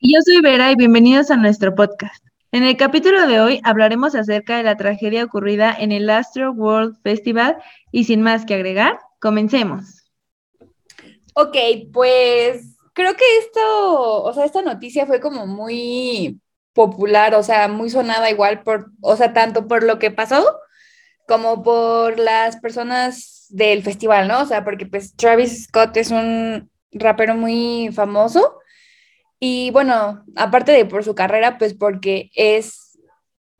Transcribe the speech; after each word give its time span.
Yo 0.00 0.20
soy 0.24 0.40
Vera 0.40 0.70
y 0.70 0.76
bienvenidos 0.76 1.28
a 1.32 1.36
nuestro 1.36 1.74
podcast. 1.74 2.24
En 2.52 2.62
el 2.62 2.76
capítulo 2.76 3.26
de 3.26 3.40
hoy 3.40 3.60
hablaremos 3.64 4.14
acerca 4.14 4.56
de 4.56 4.62
la 4.62 4.76
tragedia 4.76 5.24
ocurrida 5.24 5.74
en 5.76 5.90
el 5.90 6.08
Astro 6.08 6.52
World 6.52 7.02
Festival 7.02 7.56
y 7.90 8.04
sin 8.04 8.22
más 8.22 8.46
que 8.46 8.54
agregar, 8.54 9.00
comencemos. 9.18 10.08
Ok, 11.34 11.56
pues 11.92 12.76
creo 12.92 13.16
que 13.16 13.24
esto, 13.40 14.22
o 14.22 14.32
sea, 14.32 14.44
esta 14.44 14.62
noticia 14.62 15.04
fue 15.04 15.18
como 15.18 15.48
muy 15.48 16.40
popular, 16.74 17.34
o 17.34 17.42
sea, 17.42 17.66
muy 17.66 17.90
sonada 17.90 18.30
igual 18.30 18.62
por, 18.62 18.92
o 19.00 19.16
sea, 19.16 19.32
tanto 19.32 19.66
por 19.66 19.82
lo 19.82 19.98
que 19.98 20.12
pasó 20.12 20.60
como 21.26 21.64
por 21.64 22.20
las 22.20 22.56
personas 22.58 23.46
del 23.48 23.82
festival, 23.82 24.28
¿no? 24.28 24.42
O 24.42 24.46
sea, 24.46 24.62
porque 24.62 24.86
pues 24.86 25.16
Travis 25.16 25.64
Scott 25.64 25.96
es 25.96 26.12
un 26.12 26.70
rapero 26.92 27.34
muy 27.34 27.90
famoso 27.92 28.57
y 29.40 29.70
bueno, 29.70 30.24
aparte 30.36 30.72
de 30.72 30.84
por 30.84 31.04
su 31.04 31.14
carrera, 31.14 31.58
pues 31.58 31.74
porque 31.74 32.30
es 32.34 32.98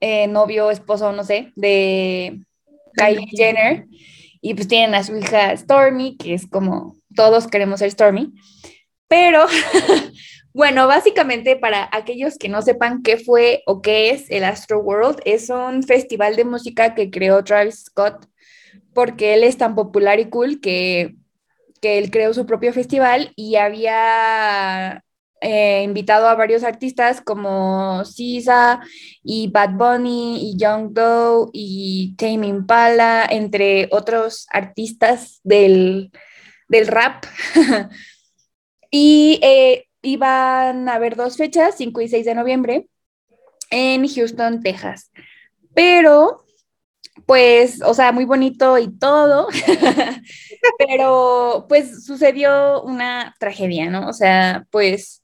eh, 0.01 0.27
novio, 0.27 0.71
esposo, 0.71 1.12
no 1.12 1.25
sé, 1.25 1.53
de 1.57 2.41
Kylie 2.97 3.29
Jenner. 3.31 3.87
Y 4.41 4.55
pues 4.55 4.69
tienen 4.69 4.95
a 4.95 5.03
su 5.03 5.17
hija 5.17 5.56
Stormy, 5.56 6.17
que 6.17 6.34
es 6.34 6.47
como 6.49 6.97
todos 7.15 7.49
queremos 7.49 7.81
ser 7.81 7.91
Stormy. 7.91 8.33
Pero 9.09 9.47
bueno, 10.53 10.87
básicamente 10.87 11.56
para 11.56 11.89
aquellos 11.93 12.39
que 12.39 12.49
no 12.49 12.62
sepan 12.62 13.03
qué 13.03 13.17
fue 13.17 13.62
o 13.67 13.83
qué 13.83 14.11
es 14.11 14.31
el 14.31 14.45
Astro 14.45 14.81
World, 14.81 15.21
es 15.25 15.51
un 15.51 15.83
festival 15.83 16.37
de 16.37 16.45
música 16.45 16.95
que 16.95 17.11
creó 17.11 17.43
Travis 17.45 17.84
Scott 17.87 18.29
porque 18.95 19.34
él 19.34 19.45
es 19.45 19.56
tan 19.59 19.75
popular 19.75 20.19
y 20.21 20.29
cool 20.29 20.61
que, 20.61 21.17
que 21.81 21.99
él 21.99 22.11
creó 22.11 22.34
su 22.34 22.47
propio 22.47 22.73
festival 22.73 23.33
y 23.37 23.56
había 23.56 25.05
eh, 25.41 25.83
invitado 25.84 26.27
a 26.28 26.34
varios 26.34 26.64
artistas 26.64 27.20
como 27.20 28.05
SZA 28.05 28.81
y 29.22 29.48
Bad 29.48 29.75
Bunny 29.75 30.50
y 30.50 30.56
Young 30.56 30.92
Doe 30.92 31.50
y 31.53 32.17
Tame 32.17 32.48
Impala, 32.48 33.25
entre 33.31 33.89
otros 33.92 34.47
artistas 34.50 35.41
del, 35.44 36.11
rap. 36.69 37.25
y 38.91 39.39
eh, 39.42 39.86
iban 40.03 40.88
a 40.88 40.94
haber 40.94 41.15
dos 41.15 41.37
fechas, 41.37 41.76
5 41.76 42.00
y 42.00 42.09
6 42.09 42.26
de 42.26 42.34
noviembre, 42.34 42.88
en 43.70 44.09
Houston, 44.09 44.60
Texas. 44.60 45.12
Pero, 45.72 46.44
pues, 47.26 47.81
o 47.82 47.94
sea, 47.94 48.10
muy 48.10 48.25
bonito 48.25 48.76
y 48.78 48.88
todo, 48.99 49.49
pero 50.78 51.66
pues 51.69 52.05
sucedió 52.05 52.82
una 52.82 53.37
tragedia, 53.38 53.88
¿no? 53.88 54.09
O 54.09 54.12
sea, 54.12 54.66
pues 54.70 55.22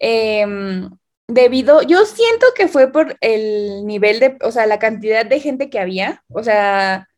Em, 0.00 0.90
debido, 1.28 1.82
yo 1.82 2.04
siento 2.06 2.46
que 2.56 2.68
fue 2.68 2.90
por 2.92 3.16
el 3.20 3.86
nivel 3.86 4.20
de, 4.20 4.38
o 4.42 4.50
sea, 4.50 4.66
la 4.66 4.78
cantidad 4.78 5.26
de 5.26 5.40
gente 5.40 5.70
que 5.70 5.78
había, 5.78 6.24
o 6.28 6.42
sea, 6.42 7.08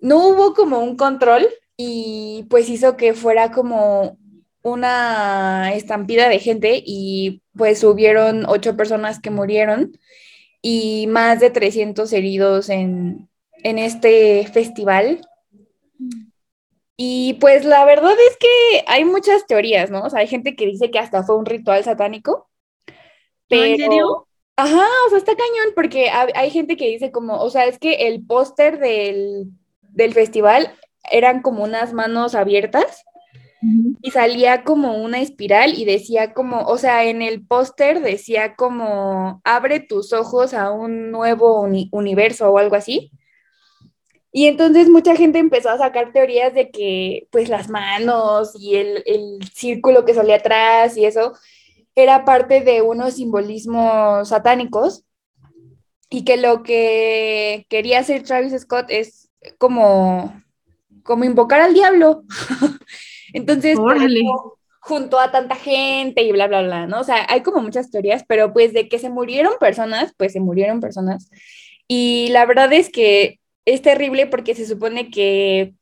no 0.00 0.28
hubo 0.28 0.54
como 0.54 0.80
un 0.80 0.96
control 0.96 1.46
y 1.76 2.46
pues 2.50 2.68
hizo 2.68 2.96
que 2.96 3.14
fuera 3.14 3.52
como 3.52 4.18
una 4.62 5.72
estampida 5.74 6.28
de 6.28 6.40
gente 6.40 6.82
y 6.84 7.42
pues 7.56 7.82
hubieron 7.84 8.44
ocho 8.46 8.76
personas 8.76 9.20
que 9.20 9.30
murieron 9.30 9.92
y 10.62 11.06
más 11.08 11.40
de 11.40 11.50
300 11.50 12.12
heridos 12.12 12.68
en, 12.68 13.28
en 13.62 13.78
este 13.78 14.46
festival. 14.52 15.20
Y 17.00 17.34
pues 17.34 17.64
la 17.64 17.84
verdad 17.84 18.12
es 18.28 18.36
que 18.38 18.84
hay 18.88 19.04
muchas 19.04 19.46
teorías, 19.46 19.88
¿no? 19.88 20.02
O 20.02 20.10
sea, 20.10 20.18
hay 20.18 20.26
gente 20.26 20.56
que 20.56 20.66
dice 20.66 20.90
que 20.90 20.98
hasta 20.98 21.22
fue 21.22 21.36
un 21.36 21.46
ritual 21.46 21.84
satánico. 21.84 22.50
Pero... 23.48 23.64
¿En 23.64 23.76
serio? 23.76 24.26
Ajá, 24.56 24.84
o 25.06 25.08
sea, 25.10 25.18
está 25.18 25.36
cañón 25.36 25.72
porque 25.76 26.10
hay 26.10 26.50
gente 26.50 26.76
que 26.76 26.88
dice 26.88 27.12
como, 27.12 27.40
o 27.40 27.48
sea, 27.48 27.66
es 27.66 27.78
que 27.78 28.08
el 28.08 28.26
póster 28.26 28.80
del, 28.80 29.44
del 29.82 30.12
festival 30.12 30.74
eran 31.12 31.42
como 31.42 31.62
unas 31.62 31.92
manos 31.92 32.34
abiertas 32.34 33.04
y 34.02 34.10
salía 34.10 34.64
como 34.64 34.96
una 34.98 35.20
espiral 35.20 35.78
y 35.78 35.84
decía 35.84 36.32
como, 36.32 36.62
o 36.62 36.76
sea, 36.76 37.04
en 37.04 37.22
el 37.22 37.46
póster 37.46 38.00
decía 38.00 38.56
como, 38.56 39.40
abre 39.44 39.78
tus 39.78 40.12
ojos 40.12 40.54
a 40.54 40.72
un 40.72 41.12
nuevo 41.12 41.60
universo 41.92 42.50
o 42.50 42.58
algo 42.58 42.74
así. 42.74 43.12
Y 44.38 44.46
entonces 44.46 44.88
mucha 44.88 45.16
gente 45.16 45.40
empezó 45.40 45.68
a 45.68 45.78
sacar 45.78 46.12
teorías 46.12 46.54
de 46.54 46.70
que 46.70 47.26
pues 47.32 47.48
las 47.48 47.68
manos 47.68 48.52
y 48.56 48.76
el, 48.76 49.40
círculo 49.52 50.04
que 50.04 50.14
salía 50.14 50.36
atrás 50.36 50.96
y 50.96 51.06
eso 51.06 51.32
era 51.96 52.24
parte 52.24 52.60
de 52.60 52.80
unos 52.80 53.14
simbolismos 53.14 54.28
satánicos 54.28 55.02
y 56.08 56.24
que 56.24 56.36
lo 56.36 56.62
que 56.62 57.66
quería 57.68 57.98
hacer 57.98 58.22
Travis 58.22 58.56
Scott 58.60 58.86
es 58.90 59.28
como, 59.58 60.40
como 61.02 61.24
invocar 61.24 61.60
al 61.60 61.74
diablo. 61.74 62.22
entonces, 63.32 63.76
junto 64.78 65.18
a 65.18 65.32
tanta 65.32 65.56
gente 65.56 66.22
y 66.22 66.30
bla, 66.30 66.46
bla, 66.46 66.62
bla, 66.62 66.86
¿no? 66.86 67.00
O 67.00 67.04
sea, 67.04 67.26
hay 67.28 67.42
como 67.42 67.60
muchas 67.60 67.90
teorías, 67.90 68.24
pero 68.28 68.52
pues 68.52 68.72
de 68.72 68.88
que 68.88 69.00
se 69.00 69.10
murieron 69.10 69.54
personas, 69.58 70.14
pues 70.16 70.32
se 70.32 70.38
murieron 70.38 70.78
personas. 70.78 71.28
Y 71.88 72.28
la 72.28 72.46
verdad 72.46 72.72
es 72.72 72.88
que 72.88 73.40
es 73.72 73.82
terrible 73.82 74.26
porque 74.26 74.54
se 74.54 74.66
supone 74.66 75.10
que 75.10 75.74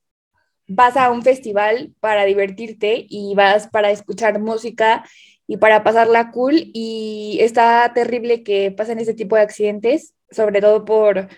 vas 0.69 0.97
a 0.97 1.11
un 1.11 1.23
festival 1.23 1.95
para 2.01 2.25
divertirte 2.25 3.07
y 3.09 3.35
vas 3.37 3.69
para 3.69 3.91
escuchar 3.91 4.41
música 4.41 5.05
y 5.47 5.59
para 5.59 5.85
pasarla 5.85 6.33
cool 6.33 6.55
y 6.75 7.39
está 7.41 7.93
terrible 7.95 8.43
que 8.43 8.73
pasen 8.73 8.99
ese 8.99 9.15
tipo 9.15 9.37
de 9.37 9.43
accidentes, 9.43 10.15
sobre 10.31 10.61
todo 10.61 10.85
por... 10.85 11.29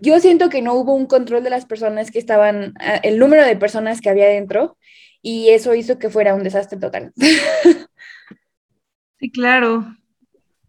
Yo 0.00 0.20
siento 0.20 0.50
que 0.50 0.60
no 0.60 0.74
hubo 0.74 0.94
un 0.94 1.06
control 1.06 1.42
de 1.42 1.50
las 1.50 1.64
personas 1.64 2.10
que 2.10 2.18
estaban, 2.18 2.74
ah, 2.80 2.96
el 3.02 3.18
número 3.18 3.44
de 3.44 3.56
personas 3.56 4.00
que 4.00 4.10
había 4.10 4.28
dentro 4.28 4.76
y 5.22 5.48
eso 5.50 5.74
hizo 5.74 5.98
que 5.98 6.10
fuera 6.10 6.34
un 6.34 6.42
desastre 6.42 6.78
total. 6.78 7.12
Sí, 9.20 9.30
claro. 9.30 9.86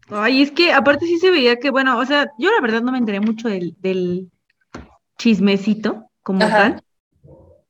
Ay, 0.08 0.40
es 0.40 0.50
que 0.52 0.72
aparte 0.72 1.04
sí 1.04 1.18
se 1.18 1.30
veía 1.30 1.56
que, 1.56 1.68
bueno, 1.68 1.98
o 1.98 2.06
sea, 2.06 2.30
yo 2.38 2.50
la 2.50 2.60
verdad 2.62 2.80
no 2.80 2.92
me 2.92 2.96
enteré 2.96 3.20
mucho 3.20 3.48
del, 3.48 3.76
chismecito 5.18 6.10
como 6.22 6.40
tal. 6.40 6.82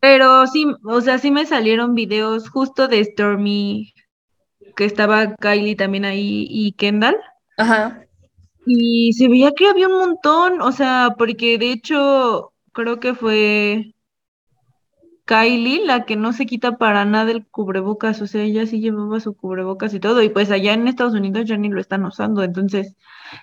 Pero 0.01 0.47
sí, 0.47 0.67
o 0.85 1.01
sea, 1.01 1.19
sí 1.19 1.31
me 1.31 1.47
salieron 1.47 1.95
videos 1.95 2.49
justo 2.49 2.89
de 2.89 3.05
Stormy, 3.05 3.93
que 4.77 4.85
estaba 4.85 5.35
Kylie 5.37 5.77
también 5.77 6.05
ahí 6.05 6.47
y 6.49 6.73
Kendall. 6.73 7.17
Ajá. 7.57 8.03
Y 8.67 9.13
se 9.15 9.29
veía 9.29 9.53
que 9.53 9.69
había 9.69 9.89
un 9.89 9.99
montón, 9.99 10.61
o 10.61 10.73
sea, 10.73 11.15
porque 11.17 11.57
de 11.59 11.73
hecho 11.73 12.53
creo 12.73 13.01
que 13.01 13.15
fue 13.15 13.95
Kylie 15.25 15.85
la 15.85 16.05
que 16.05 16.17
no 16.17 16.33
se 16.33 16.47
quita 16.47 16.77
para 16.77 17.05
nada 17.05 17.33
el 17.33 17.47
cubrebocas, 17.47 18.23
o 18.23 18.27
sea, 18.27 18.43
ella 18.43 18.67
sí 18.67 18.81
llevaba 18.81 19.19
su 19.21 19.37
cubrebocas 19.37 19.93
y 19.93 20.01
todo, 20.01 20.23
y 20.23 20.29
pues 20.29 20.51
allá 20.51 20.73
en 20.73 20.87
Estados 20.87 21.15
Unidos 21.15 21.47
ya 21.47 21.57
ni 21.57 21.69
lo 21.69 21.81
están 21.81 22.05
usando, 22.05 22.43
entonces 22.45 22.95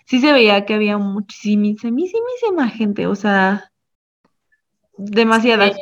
sí 0.05 0.21
se 0.21 0.31
veía 0.31 0.65
que 0.65 0.75
había 0.75 0.97
muchísima, 0.97 1.75
muchísima 1.91 2.69
gente, 2.69 3.05
o 3.07 3.15
sea, 3.15 3.69
demasiadas. 5.05 5.77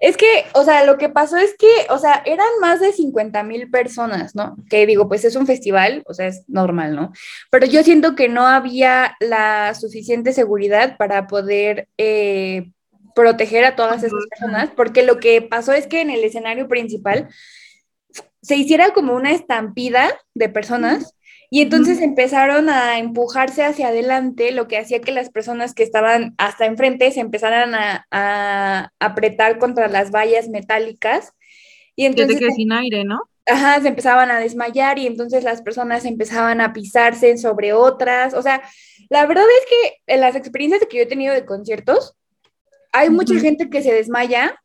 Es 0.00 0.16
que, 0.16 0.44
o 0.52 0.62
sea, 0.62 0.84
lo 0.84 0.98
que 0.98 1.08
pasó 1.08 1.38
es 1.38 1.54
que, 1.58 1.68
o 1.88 1.98
sea, 1.98 2.22
eran 2.26 2.46
más 2.60 2.80
de 2.80 2.92
50 2.92 3.42
mil 3.44 3.70
personas, 3.70 4.34
¿no? 4.34 4.56
Que 4.68 4.86
digo, 4.86 5.08
pues 5.08 5.24
es 5.24 5.36
un 5.36 5.46
festival, 5.46 6.02
o 6.06 6.12
sea, 6.12 6.26
es 6.26 6.44
normal, 6.48 6.94
¿no? 6.94 7.12
Pero 7.50 7.66
yo 7.66 7.82
siento 7.82 8.14
que 8.14 8.28
no 8.28 8.46
había 8.46 9.16
la 9.20 9.74
suficiente 9.74 10.32
seguridad 10.32 10.96
para 10.98 11.26
poder 11.26 11.88
eh, 11.96 12.70
proteger 13.14 13.64
a 13.64 13.74
todas 13.74 14.02
esas 14.02 14.22
personas, 14.28 14.70
porque 14.76 15.02
lo 15.02 15.18
que 15.18 15.40
pasó 15.40 15.72
es 15.72 15.86
que 15.86 16.02
en 16.02 16.10
el 16.10 16.22
escenario 16.24 16.68
principal 16.68 17.28
se 18.42 18.56
hiciera 18.56 18.90
como 18.90 19.14
una 19.14 19.32
estampida 19.32 20.08
de 20.34 20.48
personas 20.48 21.15
y 21.50 21.60
entonces 21.60 22.00
empezaron 22.00 22.68
a 22.68 22.98
empujarse 22.98 23.64
hacia 23.64 23.88
adelante, 23.88 24.50
lo 24.52 24.66
que 24.66 24.78
hacía 24.78 25.00
que 25.00 25.12
las 25.12 25.30
personas 25.30 25.74
que 25.74 25.82
estaban 25.82 26.34
hasta 26.38 26.66
enfrente 26.66 27.10
se 27.12 27.20
empezaran 27.20 27.74
a, 27.74 28.92
apretar 28.98 29.58
contra 29.58 29.88
las 29.88 30.10
vallas 30.10 30.48
metálicas. 30.48 31.32
Y 31.94 32.06
entonces... 32.06 32.38
que 32.38 32.50
sin 32.50 32.72
aire, 32.72 33.04
¿no? 33.04 33.20
Ajá, 33.46 33.80
se 33.80 33.88
empezaban 33.88 34.30
a 34.30 34.40
desmayar 34.40 34.98
y 34.98 35.06
entonces 35.06 35.44
las 35.44 35.62
personas 35.62 36.04
empezaban 36.04 36.60
a 36.60 36.72
pisarse 36.72 37.36
sobre 37.38 37.72
otras. 37.72 38.34
O 38.34 38.42
sea, 38.42 38.60
la 39.08 39.24
verdad 39.24 39.44
es 39.44 39.66
que 39.70 40.12
en 40.12 40.20
las 40.20 40.34
experiencias 40.34 40.82
que 40.90 40.96
yo 40.96 41.02
he 41.04 41.06
tenido 41.06 41.32
de 41.32 41.46
conciertos, 41.46 42.16
hay 42.92 43.08
mucha 43.08 43.38
gente 43.38 43.70
que 43.70 43.82
se 43.82 43.92
desmaya 43.92 44.60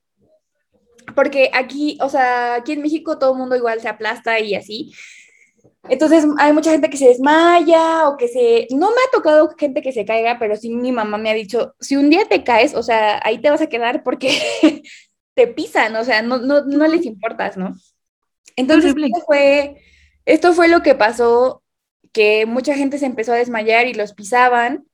porque 1.15 1.51
aquí, 1.53 1.97
o 2.01 2.09
sea, 2.09 2.55
aquí 2.55 2.73
en 2.73 2.81
México 2.81 3.19
todo 3.19 3.33
el 3.33 3.39
mundo 3.39 3.55
igual 3.55 3.81
se 3.81 3.89
aplasta 3.89 4.39
y 4.39 4.55
así, 4.55 4.93
entonces 5.91 6.25
hay 6.37 6.53
mucha 6.53 6.71
gente 6.71 6.89
que 6.89 6.95
se 6.95 7.09
desmaya 7.09 8.07
o 8.07 8.15
que 8.15 8.29
se... 8.29 8.65
No 8.71 8.91
me 8.91 8.95
ha 8.95 9.11
tocado 9.11 9.53
gente 9.57 9.81
que 9.81 9.91
se 9.91 10.05
caiga, 10.05 10.39
pero 10.39 10.55
sí 10.55 10.69
mi 10.69 10.93
mamá 10.93 11.17
me 11.17 11.29
ha 11.29 11.33
dicho, 11.33 11.75
si 11.81 11.97
un 11.97 12.09
día 12.09 12.23
te 12.29 12.45
caes, 12.45 12.75
o 12.75 12.81
sea, 12.81 13.19
ahí 13.25 13.39
te 13.41 13.49
vas 13.49 13.59
a 13.59 13.67
quedar 13.67 14.01
porque 14.01 14.31
te 15.35 15.47
pisan, 15.47 15.93
o 15.97 16.05
sea, 16.05 16.21
no, 16.21 16.37
no, 16.37 16.61
no 16.61 16.87
les 16.87 17.05
importas, 17.05 17.57
¿no? 17.57 17.75
Entonces 18.55 18.95
esto 18.95 19.19
fue, 19.25 19.81
esto 20.25 20.53
fue 20.53 20.69
lo 20.69 20.81
que 20.81 20.95
pasó, 20.95 21.61
que 22.13 22.45
mucha 22.45 22.73
gente 22.75 22.97
se 22.97 23.05
empezó 23.05 23.33
a 23.33 23.37
desmayar 23.37 23.85
y 23.87 23.93
los 23.93 24.13
pisaban 24.13 24.85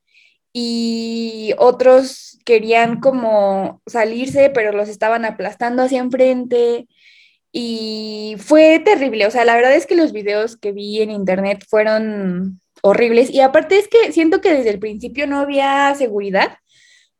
y 0.52 1.54
otros 1.58 2.40
querían 2.44 2.98
como 2.98 3.82
salirse, 3.86 4.50
pero 4.50 4.72
los 4.72 4.88
estaban 4.88 5.24
aplastando 5.24 5.84
hacia 5.84 6.00
enfrente 6.00 6.88
y 7.52 8.36
fue 8.38 8.78
terrible, 8.78 9.26
o 9.26 9.30
sea, 9.30 9.44
la 9.44 9.56
verdad 9.56 9.74
es 9.74 9.86
que 9.86 9.96
los 9.96 10.12
videos 10.12 10.56
que 10.56 10.72
vi 10.72 11.00
en 11.00 11.10
internet 11.10 11.64
fueron 11.68 12.60
horribles 12.82 13.30
y 13.30 13.40
aparte 13.40 13.78
es 13.78 13.88
que 13.88 14.12
siento 14.12 14.40
que 14.40 14.52
desde 14.52 14.70
el 14.70 14.78
principio 14.78 15.26
no 15.26 15.38
había 15.38 15.94
seguridad 15.94 16.58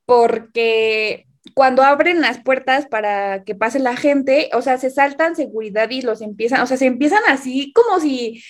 porque 0.04 1.26
cuando 1.54 1.82
abren 1.82 2.20
las 2.20 2.42
puertas 2.42 2.86
para 2.86 3.44
que 3.44 3.54
pase 3.54 3.78
la 3.78 3.96
gente, 3.96 4.50
o 4.52 4.62
sea, 4.62 4.78
se 4.78 4.90
saltan 4.90 5.36
seguridad 5.36 5.90
y 5.90 6.02
los 6.02 6.20
empiezan, 6.20 6.60
o 6.60 6.66
sea, 6.66 6.76
se 6.76 6.86
empiezan 6.86 7.22
así 7.28 7.72
como 7.72 8.00
si, 8.00 8.42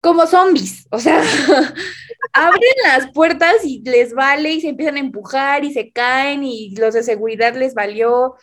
como 0.00 0.26
zombies, 0.26 0.86
o 0.90 0.98
sea, 0.98 1.22
abren 2.32 2.74
las 2.84 3.10
puertas 3.12 3.64
y 3.64 3.82
les 3.84 4.14
vale 4.14 4.52
y 4.52 4.60
se 4.60 4.68
empiezan 4.68 4.96
a 4.96 5.00
empujar 5.00 5.64
y 5.64 5.72
se 5.72 5.90
caen 5.90 6.44
y 6.44 6.74
los 6.76 6.94
de 6.94 7.02
seguridad 7.02 7.54
les 7.54 7.74
valió. 7.74 8.36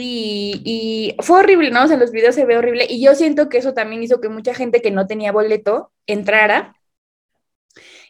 Y, 0.00 1.14
fue 1.20 1.40
horrible, 1.40 1.70
¿no? 1.70 1.84
O 1.84 1.88
sea, 1.88 1.96
los 1.96 2.12
videos 2.12 2.34
se 2.34 2.44
ve 2.44 2.56
horrible. 2.56 2.86
Y 2.88 3.02
yo 3.02 3.14
siento 3.14 3.48
que 3.48 3.58
eso 3.58 3.74
también 3.74 4.02
hizo 4.02 4.20
que 4.20 4.28
mucha 4.28 4.54
gente 4.54 4.82
que 4.82 4.90
no 4.90 5.06
tenía 5.06 5.32
boleto 5.32 5.92
entrara 6.06 6.74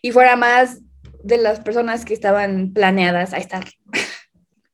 y 0.02 0.12
fuera 0.12 0.36
más 0.36 0.80
de 1.22 1.38
las 1.38 1.60
personas 1.60 2.04
que 2.04 2.14
estaban 2.14 2.72
planeadas 2.72 3.32
a 3.32 3.38
estar. 3.38 3.64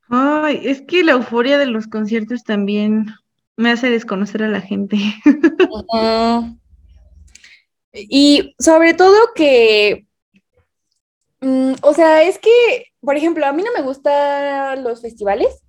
Ay, 0.09 0.61
es 0.63 0.81
que 0.81 1.03
la 1.03 1.13
euforia 1.13 1.57
de 1.57 1.65
los 1.65 1.87
conciertos 1.87 2.43
también 2.43 3.07
me 3.57 3.71
hace 3.71 3.89
desconocer 3.89 4.43
a 4.43 4.49
la 4.49 4.61
gente. 4.61 4.97
Y 7.97 8.53
sobre 8.59 8.93
todo 8.93 9.15
que, 9.33 10.05
mm, 11.39 11.75
o 11.81 11.93
sea, 11.93 12.23
es 12.23 12.37
que, 12.37 12.87
por 12.99 13.15
ejemplo, 13.15 13.45
a 13.45 13.53
mí 13.53 13.63
no 13.63 13.71
me 13.71 13.83
gustan 13.83 14.83
los 14.83 15.01
festivales, 15.01 15.64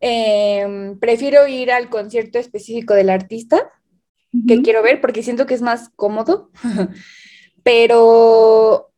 Em, 0.00 0.98
prefiero 0.98 1.46
ir 1.46 1.70
al 1.70 1.88
concierto 1.88 2.38
específico 2.38 2.94
del 2.94 3.08
artista 3.08 3.72
que 4.46 4.60
quiero 4.60 4.82
ver 4.82 5.00
porque 5.00 5.22
siento 5.22 5.46
que 5.46 5.54
es 5.54 5.62
más 5.62 5.88
cómodo, 5.96 6.50
pero, 7.62 8.90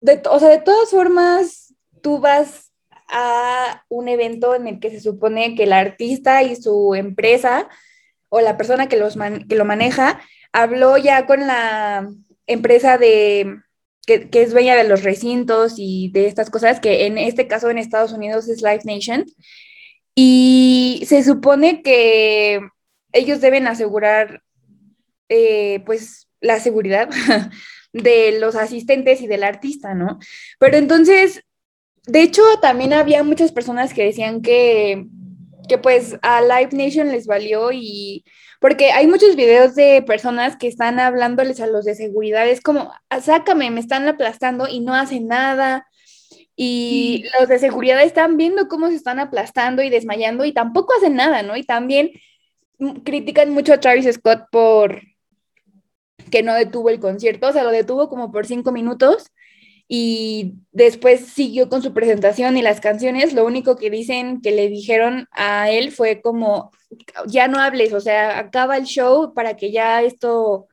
de, 0.00 0.20
o 0.30 0.38
sea, 0.38 0.48
de 0.48 0.60
todas 0.60 0.90
formas, 0.90 1.74
tú 2.02 2.18
vas 2.18 2.72
a 3.08 3.84
un 3.88 4.08
evento 4.08 4.54
en 4.54 4.66
el 4.66 4.80
que 4.80 4.90
se 4.90 5.00
supone 5.00 5.54
que 5.54 5.64
el 5.64 5.72
artista 5.72 6.42
y 6.42 6.56
su 6.56 6.94
empresa 6.94 7.68
o 8.28 8.40
la 8.40 8.58
persona 8.58 8.88
que, 8.88 8.98
los 8.98 9.16
que 9.48 9.54
lo 9.54 9.64
maneja 9.64 10.20
habló 10.52 10.98
ya 10.98 11.24
con 11.26 11.46
la 11.46 12.06
empresa 12.46 12.98
de 12.98 13.60
que, 14.06 14.28
que, 14.28 14.42
es 14.42 14.52
dueña 14.52 14.76
de 14.76 14.84
los 14.84 15.02
recintos 15.04 15.74
y 15.78 16.10
de 16.12 16.26
estas 16.26 16.50
cosas, 16.50 16.80
que 16.80 17.06
en 17.06 17.16
este 17.16 17.46
caso 17.46 17.70
en 17.70 17.78
Estados 17.78 18.12
Unidos 18.12 18.48
es 18.48 18.60
Live 18.60 18.82
Nation, 18.84 19.24
y 20.20 21.04
se 21.06 21.22
supone 21.22 21.80
que 21.80 22.60
ellos 23.12 23.40
deben 23.40 23.68
asegurar, 23.68 24.42
eh, 25.28 25.80
pues, 25.86 26.26
la 26.40 26.58
seguridad 26.58 27.08
de 27.92 28.36
los 28.40 28.56
asistentes 28.56 29.20
y 29.20 29.28
del 29.28 29.44
artista, 29.44 29.94
¿no? 29.94 30.18
Pero 30.58 30.76
entonces, 30.76 31.44
de 32.04 32.22
hecho, 32.22 32.42
también 32.60 32.94
había 32.94 33.22
muchas 33.22 33.52
personas 33.52 33.94
que 33.94 34.06
decían 34.06 34.42
que, 34.42 35.06
que 35.68 35.78
pues 35.78 36.18
a 36.22 36.40
Live 36.40 36.70
Nation 36.72 37.12
les 37.12 37.28
valió 37.28 37.70
y 37.70 38.24
porque 38.60 38.90
hay 38.90 39.06
muchos 39.06 39.36
videos 39.36 39.76
de 39.76 40.02
personas 40.02 40.56
que 40.56 40.66
están 40.66 40.98
hablándoles 40.98 41.60
a 41.60 41.68
los 41.68 41.84
de 41.84 41.94
seguridad, 41.94 42.48
es 42.48 42.60
como, 42.60 42.92
sácame, 43.22 43.70
me 43.70 43.78
están 43.78 44.08
aplastando 44.08 44.66
y 44.66 44.80
no 44.80 44.96
hacen 44.96 45.28
nada, 45.28 45.86
y 46.60 47.24
los 47.38 47.48
de 47.48 47.60
seguridad 47.60 48.02
están 48.02 48.36
viendo 48.36 48.66
cómo 48.66 48.88
se 48.88 48.96
están 48.96 49.20
aplastando 49.20 49.80
y 49.80 49.90
desmayando 49.90 50.44
y 50.44 50.52
tampoco 50.52 50.92
hacen 50.92 51.14
nada, 51.14 51.42
¿no? 51.44 51.56
Y 51.56 51.62
también 51.62 52.10
critican 53.04 53.50
mucho 53.50 53.72
a 53.72 53.78
Travis 53.78 54.12
Scott 54.12 54.46
por 54.50 55.00
que 56.32 56.42
no 56.42 56.54
detuvo 56.54 56.90
el 56.90 56.98
concierto, 56.98 57.46
o 57.46 57.52
sea, 57.52 57.62
lo 57.62 57.70
detuvo 57.70 58.08
como 58.08 58.32
por 58.32 58.44
cinco 58.44 58.72
minutos 58.72 59.30
y 59.86 60.54
después 60.72 61.26
siguió 61.26 61.68
con 61.68 61.80
su 61.80 61.94
presentación 61.94 62.56
y 62.56 62.62
las 62.62 62.80
canciones, 62.80 63.34
lo 63.34 63.46
único 63.46 63.76
que 63.76 63.88
dicen 63.88 64.40
que 64.40 64.50
le 64.50 64.68
dijeron 64.68 65.28
a 65.30 65.70
él 65.70 65.92
fue 65.92 66.20
como, 66.20 66.72
ya 67.28 67.46
no 67.46 67.60
hables, 67.60 67.92
o 67.92 68.00
sea, 68.00 68.36
acaba 68.40 68.76
el 68.76 68.84
show 68.84 69.32
para 69.32 69.56
que 69.56 69.70
ya 69.70 70.02
esto 70.02 70.66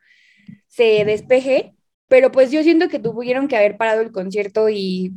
se 0.67 1.05
despeje, 1.05 1.75
pero 2.07 2.31
pues 2.31 2.49
yo 2.49 2.63
siento 2.63 2.89
que 2.89 2.97
tuvieron 2.97 3.47
que 3.47 3.55
haber 3.55 3.77
parado 3.77 4.01
el 4.01 4.11
concierto 4.11 4.67
y 4.67 5.13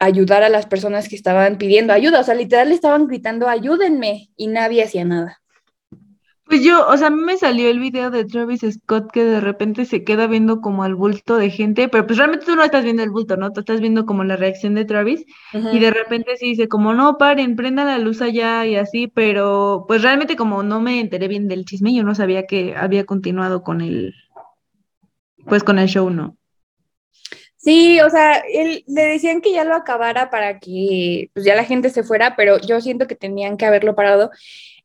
ayudar 0.00 0.42
a 0.42 0.48
las 0.48 0.66
personas 0.66 1.08
que 1.08 1.14
estaban 1.14 1.58
pidiendo 1.58 1.92
ayuda. 1.92 2.20
O 2.20 2.24
sea, 2.24 2.34
literal 2.34 2.70
le 2.70 2.74
estaban 2.74 3.06
gritando, 3.06 3.48
ayúdenme, 3.48 4.30
y 4.36 4.48
nadie 4.48 4.82
hacía 4.82 5.04
nada. 5.04 5.40
Pues 6.50 6.64
yo, 6.64 6.84
o 6.88 6.96
sea, 6.96 7.06
a 7.06 7.10
mí 7.10 7.22
me 7.22 7.36
salió 7.36 7.70
el 7.70 7.78
video 7.78 8.10
de 8.10 8.24
Travis 8.24 8.62
Scott 8.68 9.12
que 9.12 9.22
de 9.22 9.40
repente 9.40 9.84
se 9.84 10.02
queda 10.02 10.26
viendo 10.26 10.60
como 10.60 10.82
al 10.82 10.96
bulto 10.96 11.36
de 11.36 11.48
gente, 11.48 11.88
pero 11.88 12.08
pues 12.08 12.18
realmente 12.18 12.44
tú 12.44 12.56
no 12.56 12.64
estás 12.64 12.82
viendo 12.82 13.04
el 13.04 13.10
bulto, 13.10 13.36
¿no? 13.36 13.52
Tú 13.52 13.60
estás 13.60 13.80
viendo 13.80 14.04
como 14.04 14.24
la 14.24 14.34
reacción 14.34 14.74
de 14.74 14.84
Travis 14.84 15.24
y 15.52 15.78
de 15.78 15.92
repente 15.92 16.36
sí 16.36 16.46
dice 16.46 16.66
como, 16.66 16.92
no, 16.92 17.18
paren, 17.18 17.54
prendan 17.54 17.86
la 17.86 17.98
luz 17.98 18.20
allá 18.20 18.66
y 18.66 18.74
así, 18.74 19.06
pero 19.06 19.84
pues 19.86 20.02
realmente 20.02 20.34
como 20.34 20.64
no 20.64 20.80
me 20.80 20.98
enteré 20.98 21.28
bien 21.28 21.46
del 21.46 21.64
chisme, 21.64 21.94
yo 21.94 22.02
no 22.02 22.16
sabía 22.16 22.46
que 22.46 22.74
había 22.74 23.04
continuado 23.04 23.62
con 23.62 23.80
el, 23.80 24.12
pues 25.46 25.62
con 25.62 25.78
el 25.78 25.86
show, 25.86 26.10
¿no? 26.10 26.36
Sí, 27.62 28.00
o 28.00 28.08
sea, 28.08 28.38
él, 28.50 28.84
le 28.86 29.02
decían 29.02 29.42
que 29.42 29.52
ya 29.52 29.64
lo 29.64 29.74
acabara 29.74 30.30
para 30.30 30.58
que 30.60 31.30
pues, 31.34 31.44
ya 31.44 31.54
la 31.54 31.64
gente 31.64 31.90
se 31.90 32.02
fuera, 32.02 32.34
pero 32.34 32.58
yo 32.58 32.80
siento 32.80 33.06
que 33.06 33.14
tenían 33.16 33.58
que 33.58 33.66
haberlo 33.66 33.94
parado. 33.94 34.30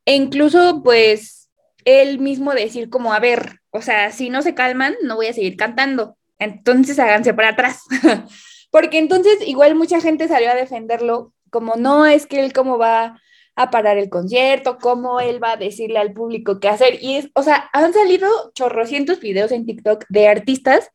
E 0.06 0.16
incluso, 0.16 0.84
pues, 0.84 1.50
él 1.86 2.20
mismo 2.20 2.54
decir 2.54 2.90
como, 2.90 3.14
a 3.14 3.20
ver, 3.20 3.62
o 3.72 3.82
sea, 3.82 4.12
si 4.12 4.30
no 4.30 4.42
se 4.42 4.56
calman, 4.56 4.96
no 5.04 5.16
voy 5.16 5.28
a 5.28 5.34
seguir 5.34 5.56
cantando. 5.56 6.18
Entonces 6.38 7.00
háganse 7.00 7.34
para 7.34 7.50
atrás. 7.50 7.82
Porque 8.72 8.98
entonces 8.98 9.38
igual 9.48 9.76
mucha 9.76 10.02
gente 10.02 10.28
salió 10.28 10.52
a 10.52 10.56
defenderlo, 10.56 11.34
como 11.52 11.76
no 11.78 12.06
es 12.06 12.28
que 12.28 12.42
él 12.44 12.52
cómo 12.52 12.78
va 12.78 13.22
a 13.56 13.70
parar 13.72 13.98
el 13.98 14.10
concierto, 14.10 14.80
cómo 14.82 15.22
él 15.22 15.42
va 15.42 15.54
a 15.54 15.58
decirle 15.58 16.00
al 16.00 16.12
público 16.12 16.60
qué 16.60 16.68
hacer. 16.68 17.02
Y 17.02 17.16
es, 17.16 17.30
o 17.36 17.44
sea, 17.44 17.70
han 17.72 17.94
salido 17.94 18.28
chorrocientos 18.54 19.22
videos 19.22 19.54
en 19.54 19.66
TikTok 19.66 20.04
de 20.10 20.28
artistas 20.28 20.92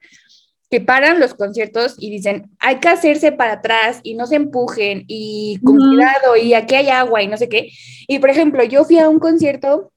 que 0.71 0.81
paran 0.81 1.19
los 1.19 1.35
conciertos 1.35 1.97
y 1.99 2.11
dicen, 2.11 2.50
hay 2.61 2.79
que 2.79 2.89
hacerse 2.89 3.33
para 3.33 3.55
atrás 3.55 4.00
y 4.05 4.15
no 4.15 4.27
se 4.27 4.37
empujen 4.37 5.05
y 5.09 5.59
con 5.65 5.77
cuidado 5.77 6.37
y 6.37 6.55
aquí 6.55 6.77
hay 6.77 6.89
agua 6.89 7.23
y 7.23 7.27
no 7.27 7.37
sé 7.37 7.49
qué. 7.49 7.71
Y 8.07 8.21
por 8.21 8.31
ejemplo, 8.31 8.62
yo 8.62 8.85
fui 8.85 8.99
a 8.99 9.09
un 9.09 9.19
concierto 9.19 9.93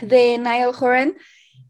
de 0.00 0.38
Niall 0.38 0.72
Horan 0.78 1.16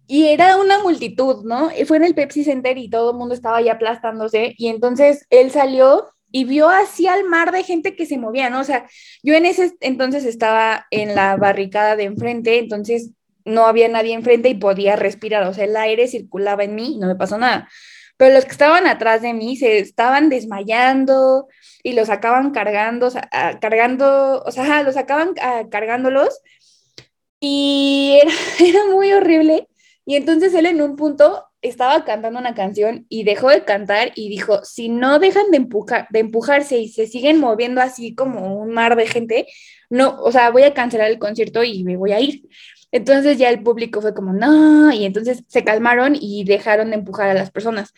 y 0.06 0.26
era 0.26 0.58
una 0.58 0.78
multitud, 0.82 1.44
¿no? 1.44 1.70
Y 1.76 1.86
fue 1.86 1.96
en 1.96 2.04
el 2.04 2.14
Pepsi 2.14 2.44
Center 2.44 2.76
y 2.76 2.90
todo 2.90 3.12
el 3.12 3.16
mundo 3.16 3.34
estaba 3.34 3.62
ya 3.62 3.72
aplastándose 3.72 4.54
y 4.58 4.68
entonces 4.68 5.26
él 5.30 5.50
salió 5.50 6.10
y 6.30 6.44
vio 6.44 6.68
así 6.68 7.06
al 7.06 7.24
mar 7.24 7.50
de 7.50 7.62
gente 7.62 7.96
que 7.96 8.04
se 8.04 8.18
movía, 8.18 8.50
¿no? 8.50 8.60
O 8.60 8.64
sea, 8.64 8.86
yo 9.22 9.34
en 9.34 9.46
ese 9.46 9.72
entonces 9.80 10.26
estaba 10.26 10.86
en 10.90 11.14
la 11.14 11.36
barricada 11.36 11.96
de 11.96 12.04
enfrente, 12.04 12.58
entonces 12.58 13.12
no 13.46 13.66
había 13.66 13.88
nadie 13.88 14.12
enfrente 14.14 14.48
y 14.50 14.54
podía 14.54 14.96
respirar, 14.96 15.44
o 15.44 15.54
sea, 15.54 15.64
el 15.64 15.76
aire 15.76 16.08
circulaba 16.08 16.64
en 16.64 16.74
mí 16.74 16.98
no 17.00 17.06
me 17.06 17.16
pasó 17.16 17.38
nada. 17.38 17.68
Pero 18.18 18.34
los 18.34 18.44
que 18.44 18.52
estaban 18.52 18.86
atrás 18.86 19.22
de 19.22 19.34
mí 19.34 19.56
se 19.56 19.78
estaban 19.78 20.28
desmayando 20.28 21.48
y 21.82 21.92
los 21.92 22.10
acaban 22.10 22.50
cargando, 22.50 23.10
cargando, 23.60 24.42
o 24.44 24.50
sea, 24.50 24.82
los 24.82 24.96
acaban 24.96 25.34
cargándolos 25.70 26.40
y 27.40 28.18
era, 28.22 28.32
era 28.60 28.84
muy 28.86 29.12
horrible. 29.12 29.68
Y 30.04 30.16
entonces 30.16 30.54
él 30.54 30.66
en 30.66 30.80
un 30.82 30.96
punto 30.96 31.46
estaba 31.68 32.04
cantando 32.04 32.38
una 32.38 32.54
canción 32.54 33.06
y 33.08 33.24
dejó 33.24 33.50
de 33.50 33.64
cantar 33.64 34.12
y 34.14 34.28
dijo, 34.28 34.64
si 34.64 34.88
no 34.88 35.18
dejan 35.18 35.50
de, 35.50 35.58
empujar, 35.58 36.06
de 36.10 36.20
empujarse 36.20 36.78
y 36.78 36.88
se 36.88 37.06
siguen 37.06 37.38
moviendo 37.40 37.80
así 37.80 38.14
como 38.14 38.60
un 38.60 38.70
mar 38.70 38.96
de 38.96 39.06
gente, 39.06 39.46
no, 39.90 40.16
o 40.20 40.32
sea, 40.32 40.50
voy 40.50 40.62
a 40.62 40.74
cancelar 40.74 41.10
el 41.10 41.18
concierto 41.18 41.62
y 41.64 41.84
me 41.84 41.96
voy 41.96 42.12
a 42.12 42.20
ir. 42.20 42.42
Entonces 42.92 43.38
ya 43.38 43.50
el 43.50 43.62
público 43.62 44.00
fue 44.00 44.14
como, 44.14 44.32
no, 44.32 44.92
y 44.92 45.04
entonces 45.04 45.44
se 45.48 45.64
calmaron 45.64 46.16
y 46.18 46.44
dejaron 46.44 46.90
de 46.90 46.96
empujar 46.96 47.28
a 47.28 47.34
las 47.34 47.50
personas. 47.50 47.92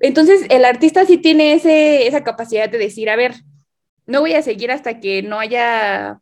Entonces 0.00 0.46
el 0.50 0.64
artista 0.64 1.04
sí 1.04 1.18
tiene 1.18 1.54
ese, 1.54 2.06
esa 2.06 2.24
capacidad 2.24 2.68
de 2.68 2.78
decir, 2.78 3.08
a 3.08 3.16
ver, 3.16 3.34
no 4.06 4.20
voy 4.20 4.34
a 4.34 4.42
seguir 4.42 4.70
hasta 4.70 5.00
que 5.00 5.22
no 5.22 5.38
haya 5.38 6.20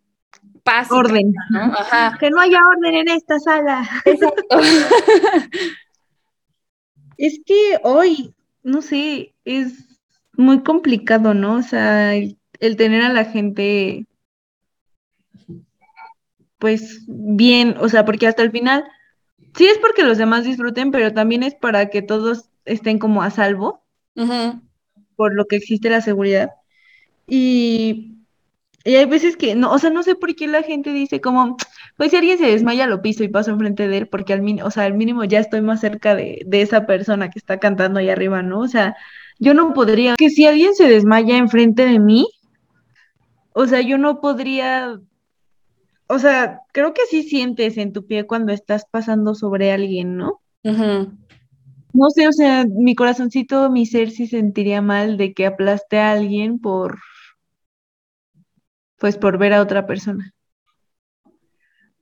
paz. 0.62 0.90
Orden. 0.90 1.32
Ajá. 1.54 2.16
Que 2.18 2.30
no 2.30 2.40
haya 2.40 2.58
orden 2.76 2.94
en 2.94 3.08
esta 3.08 3.38
sala. 3.38 3.88
Exacto. 4.04 4.60
es 7.16 7.40
que 7.44 7.78
hoy, 7.82 8.34
no 8.62 8.82
sé, 8.82 9.34
es 9.44 9.98
muy 10.34 10.62
complicado, 10.62 11.34
¿no? 11.34 11.56
O 11.56 11.62
sea, 11.62 12.14
el, 12.14 12.36
tener 12.76 13.02
a 13.02 13.12
la 13.12 13.24
gente, 13.24 14.06
pues 16.60 17.04
bien, 17.08 17.74
o 17.80 17.88
sea, 17.88 18.04
porque 18.04 18.28
hasta 18.28 18.42
el 18.42 18.52
final, 18.52 18.84
sí 19.56 19.66
es 19.66 19.78
porque 19.78 20.04
los 20.04 20.18
demás 20.18 20.44
disfruten, 20.44 20.92
pero 20.92 21.12
también 21.12 21.42
es 21.42 21.56
para 21.56 21.90
que 21.90 22.02
todos 22.02 22.50
estén 22.64 23.00
como 23.00 23.22
a 23.22 23.30
salvo, 23.30 23.84
por 25.16 25.34
lo 25.34 25.46
que 25.46 25.56
existe 25.56 25.90
la 25.90 26.00
seguridad. 26.00 26.50
Y 27.26 28.10
y 28.84 28.96
hay 28.96 29.04
veces 29.04 29.36
que, 29.36 29.54
no, 29.54 29.72
o 29.72 29.78
sea, 29.78 29.90
no 29.90 30.02
sé 30.02 30.14
por 30.14 30.34
qué 30.34 30.46
la 30.46 30.62
gente 30.62 30.92
dice 30.92 31.20
como, 31.20 31.56
pues 31.96 32.10
si 32.10 32.16
alguien 32.16 32.38
se 32.38 32.46
desmaya, 32.46 32.86
lo 32.86 33.02
piso 33.02 33.22
y 33.22 33.28
paso 33.28 33.50
enfrente 33.50 33.88
de 33.88 33.98
él, 33.98 34.08
porque 34.08 34.32
al 34.32 34.40
mínimo, 34.40 34.66
o 34.66 34.70
sea, 34.70 34.84
al 34.84 34.94
mínimo 34.94 35.24
ya 35.24 35.38
estoy 35.38 35.60
más 35.60 35.80
cerca 35.80 36.14
de, 36.14 36.42
de 36.46 36.62
esa 36.62 36.86
persona 36.86 37.28
que 37.30 37.38
está 37.38 37.58
cantando 37.58 38.00
ahí 38.00 38.08
arriba, 38.08 38.42
¿no? 38.42 38.60
O 38.60 38.68
sea, 38.68 38.96
yo 39.38 39.52
no 39.52 39.74
podría, 39.74 40.14
que 40.16 40.30
si 40.30 40.46
alguien 40.46 40.74
se 40.74 40.88
desmaya 40.88 41.36
enfrente 41.36 41.84
de 41.84 41.98
mí, 41.98 42.26
o 43.52 43.66
sea, 43.66 43.82
yo 43.82 43.98
no 43.98 44.20
podría, 44.20 44.98
o 46.12 46.18
sea, 46.18 46.62
creo 46.72 46.92
que 46.92 47.06
sí 47.08 47.22
sientes 47.22 47.78
en 47.78 47.92
tu 47.92 48.04
pie 48.04 48.26
cuando 48.26 48.52
estás 48.52 48.84
pasando 48.84 49.36
sobre 49.36 49.70
alguien, 49.70 50.16
¿no? 50.16 50.40
No 50.64 52.10
sé, 52.10 52.26
o 52.26 52.32
sea, 52.32 52.66
mi 52.68 52.96
corazoncito, 52.96 53.70
mi 53.70 53.86
ser 53.86 54.10
sí 54.10 54.26
sentiría 54.26 54.82
mal 54.82 55.16
de 55.16 55.32
que 55.34 55.46
aplaste 55.46 55.98
a 55.98 56.10
alguien 56.10 56.58
por 56.58 56.98
pues 58.98 59.16
por 59.16 59.38
ver 59.38 59.52
a 59.52 59.62
otra 59.62 59.86
persona. 59.86 60.34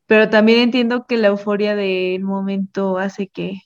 Pero 0.07 0.31
también 0.31 0.61
entiendo 0.61 1.05
que 1.07 1.19
la 1.19 1.29
euforia 1.29 1.77
del 1.77 2.23
momento 2.25 2.97
hace 2.97 3.29
que 3.29 3.61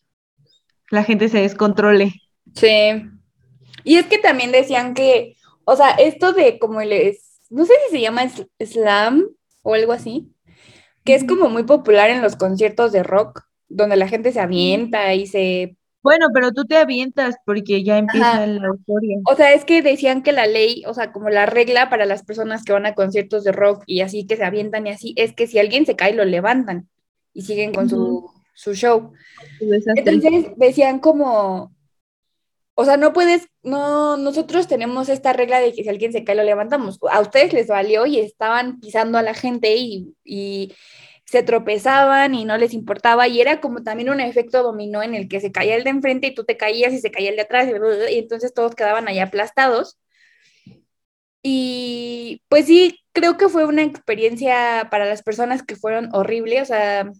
la 0.90 1.04
gente 1.04 1.28
se 1.28 1.40
descontrole. 1.40 2.14
Sí. 2.56 3.04
Y 3.84 3.94
es 3.94 4.06
que 4.06 4.18
también 4.18 4.50
decían 4.50 4.94
que, 4.94 5.37
o 5.64 5.76
sea, 5.76 5.90
esto 5.90 6.32
de 6.32 6.58
como 6.58 6.80
el, 6.80 7.16
no 7.49 7.64
sé 7.64 7.75
si 7.87 7.96
se 7.96 8.00
llama 8.00 8.28
slam 8.58 9.28
o 9.62 9.75
algo 9.75 9.92
así, 9.92 10.33
que 11.04 11.14
es 11.14 11.25
como 11.25 11.49
muy 11.49 11.64
popular 11.64 12.11
en 12.11 12.23
los 12.23 12.37
conciertos 12.37 12.92
de 12.92 13.02
rock, 13.02 13.42
donde 13.69 13.97
la 13.97 14.09
gente 14.09 14.33
se 14.33 14.40
avienta 14.40 15.14
y 15.14 15.26
se 15.26 15.76
bueno, 16.02 16.26
pero 16.35 16.52
tú 16.52 16.64
te 16.64 16.76
avientas 16.76 17.37
porque 17.47 17.85
ya 17.85 17.97
empieza 17.97 18.45
la 18.45 18.66
euforia. 18.66 19.19
O 19.25 19.37
sea, 19.37 19.52
es 19.52 19.64
que 19.64 19.83
decían 19.83 20.23
que 20.23 20.33
la 20.33 20.47
ley, 20.47 20.83
o 20.87 20.95
sea, 20.95 21.12
como 21.12 21.31
la 21.31 21.47
regla 21.47 21.88
para 21.90 22.07
las 22.07 22.25
personas 22.25 22.64
que 22.64 22.73
van 22.73 22.87
a 22.87 22.95
conciertos 22.95 23.45
de 23.45 23.52
rock 23.52 23.85
y 23.87 24.00
así 24.00 24.26
que 24.26 24.37
se 24.37 24.45
avientan 24.45 24.87
y 24.87 24.90
así, 24.90 25.14
es 25.16 25.33
que 25.33 25.47
si 25.47 25.61
alguien 25.61 25.87
se 25.87 25.95
cae, 25.95 26.12
lo 26.12 26.25
levantan 26.25 26.88
y 27.33 27.42
siguen 27.42 27.73
con 27.73 27.88
su, 27.88 28.28
su 28.52 28.75
show. 28.75 29.12
Entonces 29.61 30.47
decían 30.57 30.99
como, 30.99 31.73
o 32.74 32.84
sea, 32.84 32.96
no 32.96 33.12
puedes, 33.12 33.48
no, 33.62 34.16
nosotros 34.16 34.66
tenemos 34.68 35.08
esta 35.08 35.32
regla 35.32 35.60
de 35.60 35.72
que 35.74 35.82
si 35.82 35.88
alguien 35.88 36.12
se 36.12 36.24
cae, 36.24 36.34
lo 36.36 36.42
levantamos. 36.42 36.98
A 37.10 37.20
ustedes 37.20 37.52
les 37.52 37.68
valió 37.68 38.06
y 38.06 38.18
estaban 38.18 38.80
pisando 38.80 39.18
a 39.18 39.22
la 39.22 39.34
gente 39.34 39.76
y, 39.76 40.14
y 40.24 40.74
se 41.32 41.42
tropezaban 41.42 42.34
y 42.34 42.44
no 42.44 42.58
les 42.58 42.74
importaba 42.74 43.26
y 43.28 43.40
era 43.40 43.60
como 43.60 43.82
también 43.82 44.10
un 44.10 44.20
efecto 44.20 44.62
dominó 44.62 45.02
en 45.02 45.14
el 45.14 45.28
que 45.28 45.40
se 45.40 45.52
caía 45.52 45.76
el 45.76 45.84
de 45.84 45.90
enfrente 45.90 46.26
y 46.28 46.34
tú 46.34 46.44
te 46.44 46.58
caías 46.58 46.92
y 46.92 47.00
se 47.00 47.10
caía 47.10 47.30
el 47.30 47.36
de 47.36 47.42
atrás 47.42 47.68
y, 47.68 48.18
entonces 48.18 48.52
todos 48.54 48.74
quedaban 48.74 49.08
ahí 49.08 49.18
aplastados. 49.18 49.98
Y 51.42 52.42
pues 52.48 52.66
sí, 52.66 52.98
creo 53.12 53.36
que 53.36 53.48
fue 53.48 53.64
una 53.64 53.82
experiencia 53.82 54.88
para 54.90 55.06
las 55.06 55.22
personas 55.22 55.62
que 55.62 55.76
fueron 55.76 56.14
horrible, 56.14 56.62
o 56.62 56.64
sea, 56.64 57.10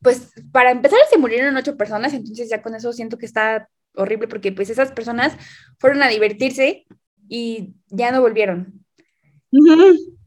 pues 0.00 0.32
para 0.52 0.70
empezar 0.70 0.98
se 1.10 1.18
murieron 1.18 1.56
ocho 1.56 1.76
personas, 1.76 2.12
entonces 2.12 2.48
ya 2.50 2.62
con 2.62 2.74
eso 2.74 2.92
siento 2.92 3.18
que 3.18 3.26
está 3.26 3.68
horrible 3.94 4.28
porque 4.28 4.52
pues 4.52 4.70
esas 4.70 4.92
personas 4.92 5.36
fueron 5.78 6.02
a 6.02 6.08
divertirse 6.08 6.86
y 7.28 7.74
ya 7.88 8.12
no 8.12 8.20
volvieron. 8.20 8.84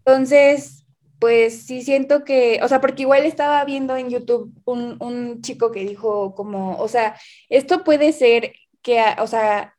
Entonces, 0.05 0.85
pues 1.19 1.65
sí 1.65 1.81
siento 1.81 2.23
que, 2.23 2.59
o 2.63 2.67
sea, 2.67 2.81
porque 2.81 3.03
igual 3.03 3.25
estaba 3.25 3.63
viendo 3.65 3.95
en 3.95 4.09
YouTube 4.09 4.53
un, 4.65 5.41
chico 5.41 5.71
que 5.71 5.85
dijo 5.85 6.35
como, 6.35 6.77
o 6.77 6.87
sea, 6.87 7.17
esto 7.49 7.83
puede 7.83 8.11
ser 8.13 8.53
que, 8.81 9.03
o 9.19 9.27
sea, 9.27 9.73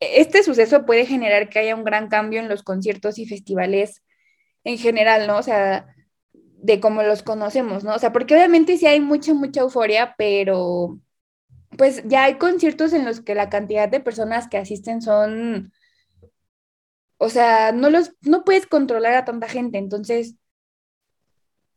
este 0.00 0.42
suceso 0.42 0.84
puede 0.84 1.06
generar 1.06 1.48
que 1.48 1.60
haya 1.60 1.76
un 1.76 1.84
gran 1.84 2.08
cambio 2.08 2.40
en 2.40 2.48
los 2.48 2.62
conciertos 2.62 3.18
y 3.18 3.26
festivales 3.26 4.02
en 4.64 4.78
general, 4.78 5.26
¿no? 5.26 5.38
O 5.38 5.42
sea, 5.42 5.86
de 6.32 6.80
cómo 6.80 7.02
los 7.02 7.22
conocemos, 7.22 7.84
¿no? 7.84 7.94
O 7.94 7.98
sea, 7.98 8.12
porque 8.12 8.34
obviamente 8.34 8.76
sí 8.78 8.86
hay 8.86 9.00
mucha, 9.00 9.34
mucha 9.34 9.60
euforia, 9.62 10.14
pero 10.16 10.98
pues 11.76 12.02
ya 12.06 12.24
hay 12.24 12.38
conciertos 12.38 12.92
en 12.92 13.04
los 13.04 13.20
que 13.20 13.34
la 13.34 13.50
cantidad 13.50 13.88
de 13.88 14.00
personas 14.00 14.48
que 14.48 14.58
asisten 14.58 15.02
son, 15.02 15.72
o 17.18 17.28
sea, 17.28 17.72
no 17.72 17.90
los, 17.90 18.12
no 18.22 18.44
puedes 18.44 18.66
controlar 18.66 19.14
a 19.14 19.24
tanta 19.24 19.48
gente, 19.48 19.78
entonces 19.78 20.36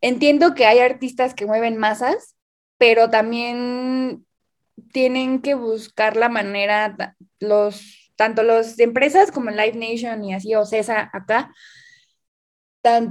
entiendo 0.01 0.53
que 0.53 0.65
hay 0.65 0.79
artistas 0.79 1.33
que 1.33 1.45
mueven 1.45 1.77
masas, 1.77 2.35
pero 2.77 3.09
también 3.09 4.25
tienen 4.91 5.41
que 5.41 5.55
buscar 5.55 6.17
la 6.17 6.29
manera, 6.29 7.15
los, 7.39 8.11
tanto 8.15 8.43
las 8.43 8.79
empresas 8.79 9.31
como 9.31 9.51
Live 9.51 9.75
Nation 9.75 10.23
y 10.23 10.33
así, 10.33 10.55
o 10.55 10.65
CESA 10.65 11.09
acá, 11.13 11.51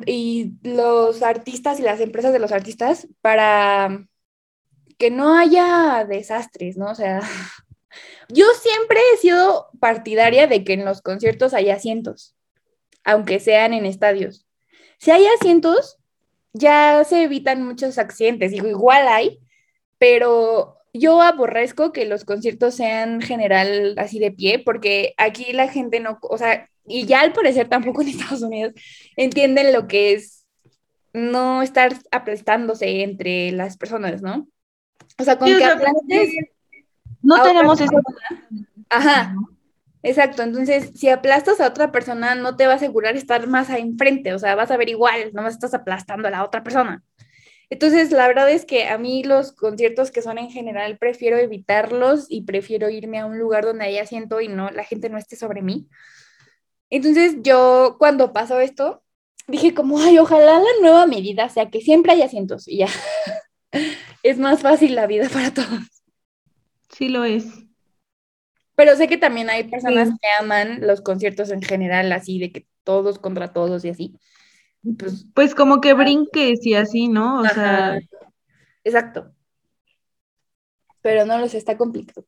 y 0.06 0.54
los 0.62 1.22
artistas 1.22 1.80
y 1.80 1.82
las 1.82 2.00
empresas 2.00 2.32
de 2.32 2.38
los 2.38 2.52
artistas 2.52 3.08
para 3.20 4.06
que 4.98 5.10
no 5.10 5.36
haya 5.36 6.04
desastres, 6.08 6.76
¿no? 6.76 6.90
O 6.90 6.94
sea, 6.94 7.20
yo 8.28 8.46
siempre 8.60 9.00
he 9.12 9.18
sido 9.18 9.68
partidaria 9.80 10.46
de 10.46 10.64
que 10.64 10.74
en 10.74 10.84
los 10.84 11.02
conciertos 11.02 11.54
haya 11.54 11.74
asientos, 11.74 12.34
aunque 13.04 13.40
sean 13.40 13.74
en 13.74 13.86
estadios. 13.86 14.46
Si 14.98 15.10
hay 15.10 15.26
asientos, 15.26 15.98
ya 16.52 17.04
se 17.04 17.22
evitan 17.22 17.64
muchos 17.64 17.98
accidentes. 17.98 18.52
Digo, 18.52 18.68
igual 18.68 19.06
hay, 19.08 19.40
pero 19.98 20.78
yo 20.94 21.20
aborrezco 21.20 21.92
que 21.92 22.06
los 22.06 22.24
conciertos 22.24 22.76
sean 22.76 23.20
general 23.20 23.94
así 23.98 24.18
de 24.18 24.30
pie, 24.30 24.60
porque 24.60 25.14
aquí 25.18 25.52
la 25.52 25.68
gente 25.68 26.00
no, 26.00 26.18
o 26.22 26.38
sea, 26.38 26.70
y 26.86 27.06
ya 27.06 27.20
al 27.20 27.32
parecer 27.32 27.68
tampoco 27.68 28.02
en 28.02 28.08
Estados 28.10 28.42
Unidos 28.42 28.72
entienden 29.16 29.72
lo 29.72 29.88
que 29.88 30.14
es 30.14 30.46
no 31.12 31.62
estar 31.62 31.94
aplastándose 32.10 33.02
entre 33.02 33.52
las 33.52 33.76
personas, 33.76 34.22
¿no? 34.22 34.48
O 35.18 35.24
sea, 35.24 35.38
con 35.38 35.48
que 35.48 35.64
aplastes... 35.64 36.34
No 37.22 37.42
tenemos 37.42 37.80
esa... 37.80 37.96
Ajá, 38.90 39.34
Exacto, 40.04 40.42
entonces 40.42 40.90
si 40.94 41.08
aplastas 41.08 41.62
a 41.62 41.66
otra 41.68 41.90
persona 41.90 42.34
no 42.34 42.56
te 42.56 42.66
va 42.66 42.74
a 42.74 42.76
asegurar 42.76 43.16
estar 43.16 43.46
más 43.46 43.70
ahí 43.70 43.80
enfrente, 43.80 44.34
o 44.34 44.38
sea, 44.38 44.54
vas 44.54 44.70
a 44.70 44.76
ver 44.76 44.90
igual, 44.90 45.30
no 45.32 45.48
estás 45.48 45.72
aplastando 45.72 46.28
a 46.28 46.30
la 46.30 46.44
otra 46.44 46.62
persona. 46.62 47.02
Entonces, 47.70 48.12
la 48.12 48.28
verdad 48.28 48.50
es 48.50 48.66
que 48.66 48.88
a 48.88 48.98
mí 48.98 49.24
los 49.24 49.52
conciertos 49.52 50.10
que 50.10 50.20
son 50.20 50.36
en 50.36 50.50
general 50.50 50.98
prefiero 50.98 51.38
evitarlos 51.38 52.26
y 52.28 52.42
prefiero 52.42 52.90
irme 52.90 53.18
a 53.18 53.26
un 53.26 53.38
lugar 53.38 53.64
donde 53.64 53.86
haya 53.86 54.02
asiento 54.02 54.42
y 54.42 54.48
no 54.48 54.70
la 54.70 54.84
gente 54.84 55.08
no 55.08 55.16
esté 55.16 55.36
sobre 55.36 55.62
mí. 55.62 55.88
Entonces, 56.90 57.36
yo 57.42 57.96
cuando 57.98 58.32
pasó 58.34 58.60
esto, 58.60 59.02
dije 59.48 59.74
como, 59.74 59.98
ay, 59.98 60.18
ojalá 60.18 60.58
la 60.58 60.80
nueva 60.82 61.06
medida 61.06 61.48
sea 61.48 61.70
que 61.70 61.80
siempre 61.80 62.12
haya 62.12 62.26
asientos 62.26 62.68
y 62.68 62.78
ya. 62.78 62.88
es 64.22 64.38
más 64.38 64.62
fácil 64.62 64.94
la 64.94 65.06
vida 65.06 65.28
para 65.28 65.52
todos. 65.52 66.02
Sí 66.90 67.08
lo 67.08 67.24
es. 67.24 67.46
Pero 68.76 68.96
sé 68.96 69.08
que 69.08 69.16
también 69.16 69.50
hay 69.50 69.64
personas 69.64 70.10
que 70.20 70.28
aman 70.40 70.80
los 70.80 71.00
conciertos 71.00 71.50
en 71.50 71.62
general, 71.62 72.10
así 72.12 72.38
de 72.38 72.50
que 72.50 72.66
todos 72.82 73.18
contra 73.18 73.52
todos 73.52 73.84
y 73.84 73.90
así. 73.90 74.14
Pues, 74.98 75.26
pues 75.34 75.54
como 75.54 75.80
que 75.80 75.94
brinques 75.94 76.64
y 76.66 76.74
así, 76.74 77.08
¿no? 77.08 77.40
O 77.40 77.44
sea. 77.46 77.98
Exacto. 78.82 79.32
Pero 81.00 81.24
no 81.24 81.38
los 81.38 81.54
está 81.54 81.76
complicado. 81.76 82.26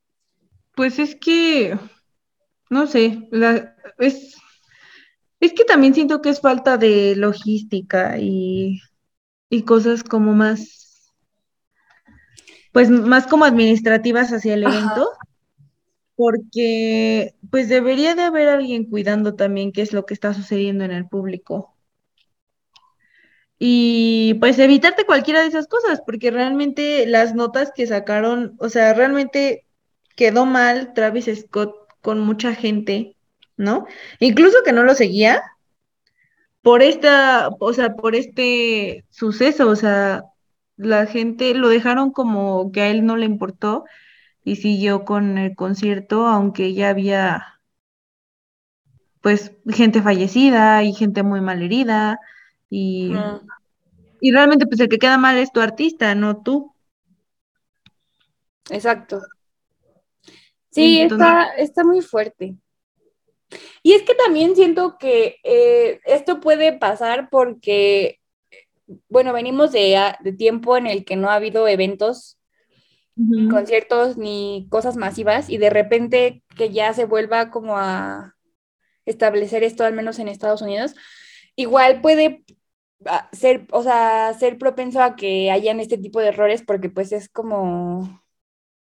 Pues 0.75 0.99
es 0.99 1.17
que, 1.17 1.79
no 2.69 2.87
sé, 2.87 3.29
es, 3.99 4.37
es 5.41 5.53
que 5.55 5.65
también 5.65 5.95
siento 5.95 6.21
que 6.21 6.29
es 6.29 6.41
falta 6.41 6.77
de 6.77 7.17
logística 7.17 8.19
y, 8.19 8.81
y 9.49 9.63
cosas 9.63 10.05
como 10.05 10.35
más, 10.35 10.86
pues 12.77 12.91
más 12.91 13.27
como 13.27 13.47
administrativas 13.47 14.35
hacia 14.35 14.53
el 14.53 14.65
evento 14.65 15.11
porque 16.15 17.35
pues 17.51 17.71
debería 17.71 18.15
de 18.15 18.21
haber 18.21 18.51
alguien 18.51 18.85
cuidando 18.85 19.35
también 19.35 19.73
qué 19.73 19.81
es 19.81 19.95
lo 19.95 20.05
que 20.05 20.13
está 20.13 20.35
sucediendo 20.35 20.85
en 20.85 20.91
el 20.91 21.09
público. 21.09 21.75
Y 23.59 24.35
pues 24.41 24.59
evitarte 24.59 25.07
cualquiera 25.07 25.41
de 25.41 25.47
esas 25.47 25.69
cosas, 25.69 26.03
porque 26.05 26.31
realmente 26.31 27.07
las 27.07 27.35
notas 27.35 27.73
que 27.75 27.87
sacaron, 27.87 28.57
o 28.59 28.69
sea, 28.69 28.93
realmente 28.93 29.65
quedó 30.15 30.45
mal 30.45 30.93
Travis 30.93 31.31
Scott 31.35 31.75
con 32.03 32.21
mucha 32.21 32.55
gente, 32.55 33.17
¿no? 33.57 33.87
Incluso 34.21 34.59
que 34.63 34.73
no 34.73 34.83
lo 34.83 34.95
seguía 34.95 35.43
por 36.61 36.83
esta, 36.83 37.49
o 37.59 37.73
sea, 37.73 37.95
por 37.95 38.15
este 38.15 39.07
suceso, 39.09 39.67
o 39.71 39.77
sea, 39.77 40.25
la 40.77 41.07
gente 41.07 41.55
lo 41.55 41.69
dejaron 41.69 42.11
como 42.11 42.71
que 42.73 42.83
a 42.83 42.89
él 42.89 43.05
no 43.07 43.17
le 43.17 43.27
importó 43.27 43.85
y 44.45 44.57
siguió 44.57 45.05
con 45.05 45.39
el 45.39 45.55
concierto, 45.57 46.27
aunque 46.27 46.75
ya 46.75 46.91
había 46.91 47.61
pues 49.21 49.53
gente 49.69 50.03
fallecida 50.03 50.85
y 50.85 50.93
gente 50.93 51.23
muy 51.23 51.41
mal 51.41 51.63
herida 51.63 52.21
y, 52.71 53.13
y 54.21 54.33
realmente 54.33 54.67
pues 54.67 54.79
el 54.81 54.89
que 54.89 54.99
queda 54.99 55.19
mal 55.19 55.37
es 55.37 55.51
tu 55.53 55.61
artista, 55.61 56.15
no 56.15 56.43
tú. 56.43 56.73
Exacto. 58.71 59.21
Sí, 60.71 61.01
está, 61.01 61.55
está 61.57 61.85
muy 61.85 62.03
fuerte. 62.03 62.55
Y 63.83 63.93
es 63.95 64.03
que 64.03 64.15
también 64.15 64.55
siento 64.57 64.99
que 64.99 65.37
eh, 65.43 66.01
esto 66.05 66.41
puede 66.41 66.73
pasar 66.73 67.29
porque, 67.31 68.21
bueno, 69.09 69.33
venimos 69.33 69.73
de, 69.73 70.01
de, 70.21 70.33
tiempo 70.33 70.77
en 70.77 70.87
el 70.87 71.05
que 71.05 71.17
no 71.17 71.31
ha 71.31 71.35
habido 71.35 71.67
eventos 71.69 72.39
ni 73.17 73.49
conciertos 73.49 74.19
ni 74.19 74.67
cosas 74.71 74.97
masivas 74.97 75.49
y 75.49 75.57
de 75.57 75.71
repente 75.71 76.43
que 76.57 76.71
ya 76.71 76.93
se 76.93 77.07
vuelva 77.07 77.51
como 77.51 77.79
a 77.79 78.35
establecer 79.07 79.63
esto, 79.63 79.85
al 79.85 79.95
menos 79.95 80.19
en 80.19 80.29
Estados 80.29 80.61
Unidos, 80.61 80.95
igual 81.55 82.03
puede 82.03 82.45
ah, 83.07 83.29
ser, 83.33 83.67
o 83.71 83.83
sea, 83.83 84.35
ser 84.39 84.59
propenso 84.59 85.01
a 85.03 85.17
que 85.17 85.51
hayan 85.51 85.81
este 85.81 85.97
tipo 85.97 86.21
de 86.21 86.29
errores 86.29 86.63
porque 86.63 86.91
pues 86.91 87.13
es 87.13 87.29
como, 87.29 88.23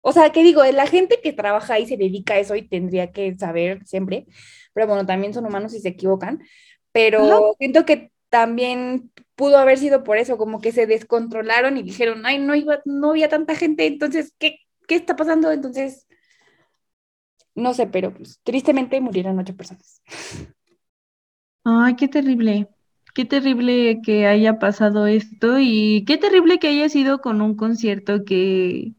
o 0.02 0.12
sea, 0.12 0.30
que 0.30 0.42
digo, 0.42 0.62
la 0.64 0.86
gente 0.86 1.20
que 1.22 1.32
trabaja 1.32 1.78
y 1.78 1.86
se 1.86 1.96
dedica 1.96 2.34
a 2.34 2.38
eso 2.38 2.56
y 2.56 2.68
tendría 2.68 3.12
que 3.12 3.34
saber 3.36 3.86
siempre, 3.86 4.26
pero 4.74 4.86
bueno, 4.86 5.06
también 5.06 5.32
son 5.32 5.46
humanos 5.46 5.72
y 5.74 5.80
se 5.80 5.88
equivocan, 5.88 6.42
pero 6.92 7.54
siento 7.58 7.86
que 7.86 8.10
también 8.30 9.12
pudo 9.36 9.58
haber 9.58 9.78
sido 9.78 10.04
por 10.04 10.18
eso, 10.18 10.38
como 10.38 10.60
que 10.60 10.72
se 10.72 10.86
descontrolaron 10.86 11.76
y 11.76 11.82
dijeron, 11.82 12.26
ay, 12.26 12.38
no, 12.38 12.54
iba, 12.54 12.80
no 12.84 13.10
había 13.10 13.28
tanta 13.28 13.54
gente, 13.56 13.86
entonces, 13.86 14.32
¿qué, 14.38 14.58
qué 14.88 14.96
está 14.96 15.16
pasando? 15.16 15.52
Entonces, 15.52 16.06
no 17.54 17.74
sé, 17.74 17.86
pero 17.86 18.12
pues, 18.14 18.40
tristemente 18.44 19.00
murieron 19.00 19.38
ocho 19.38 19.56
personas. 19.56 20.00
Ay, 21.64 21.96
qué 21.96 22.08
terrible. 22.08 22.68
Qué 23.14 23.24
terrible 23.24 24.00
que 24.04 24.26
haya 24.26 24.58
pasado 24.58 25.06
esto 25.06 25.58
y 25.58 26.04
qué 26.06 26.16
terrible 26.18 26.58
que 26.58 26.68
haya 26.68 26.88
sido 26.88 27.20
con 27.20 27.40
un 27.42 27.56
concierto 27.56 28.24
que, 28.24 28.94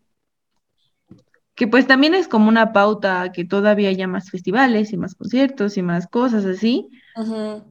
que 1.55 1.67
pues 1.67 1.87
también 1.87 2.13
es 2.13 2.27
como 2.27 2.49
una 2.49 2.71
pauta 2.73 3.31
que 3.33 3.43
todavía 3.45 3.89
haya 3.89 4.07
más 4.07 4.29
festivales 4.29 4.93
y 4.93 4.97
más 4.97 5.15
conciertos 5.15 5.77
y 5.77 5.81
más 5.81 6.07
cosas 6.07 6.45
así. 6.45 6.89
Ajá. 7.15 7.65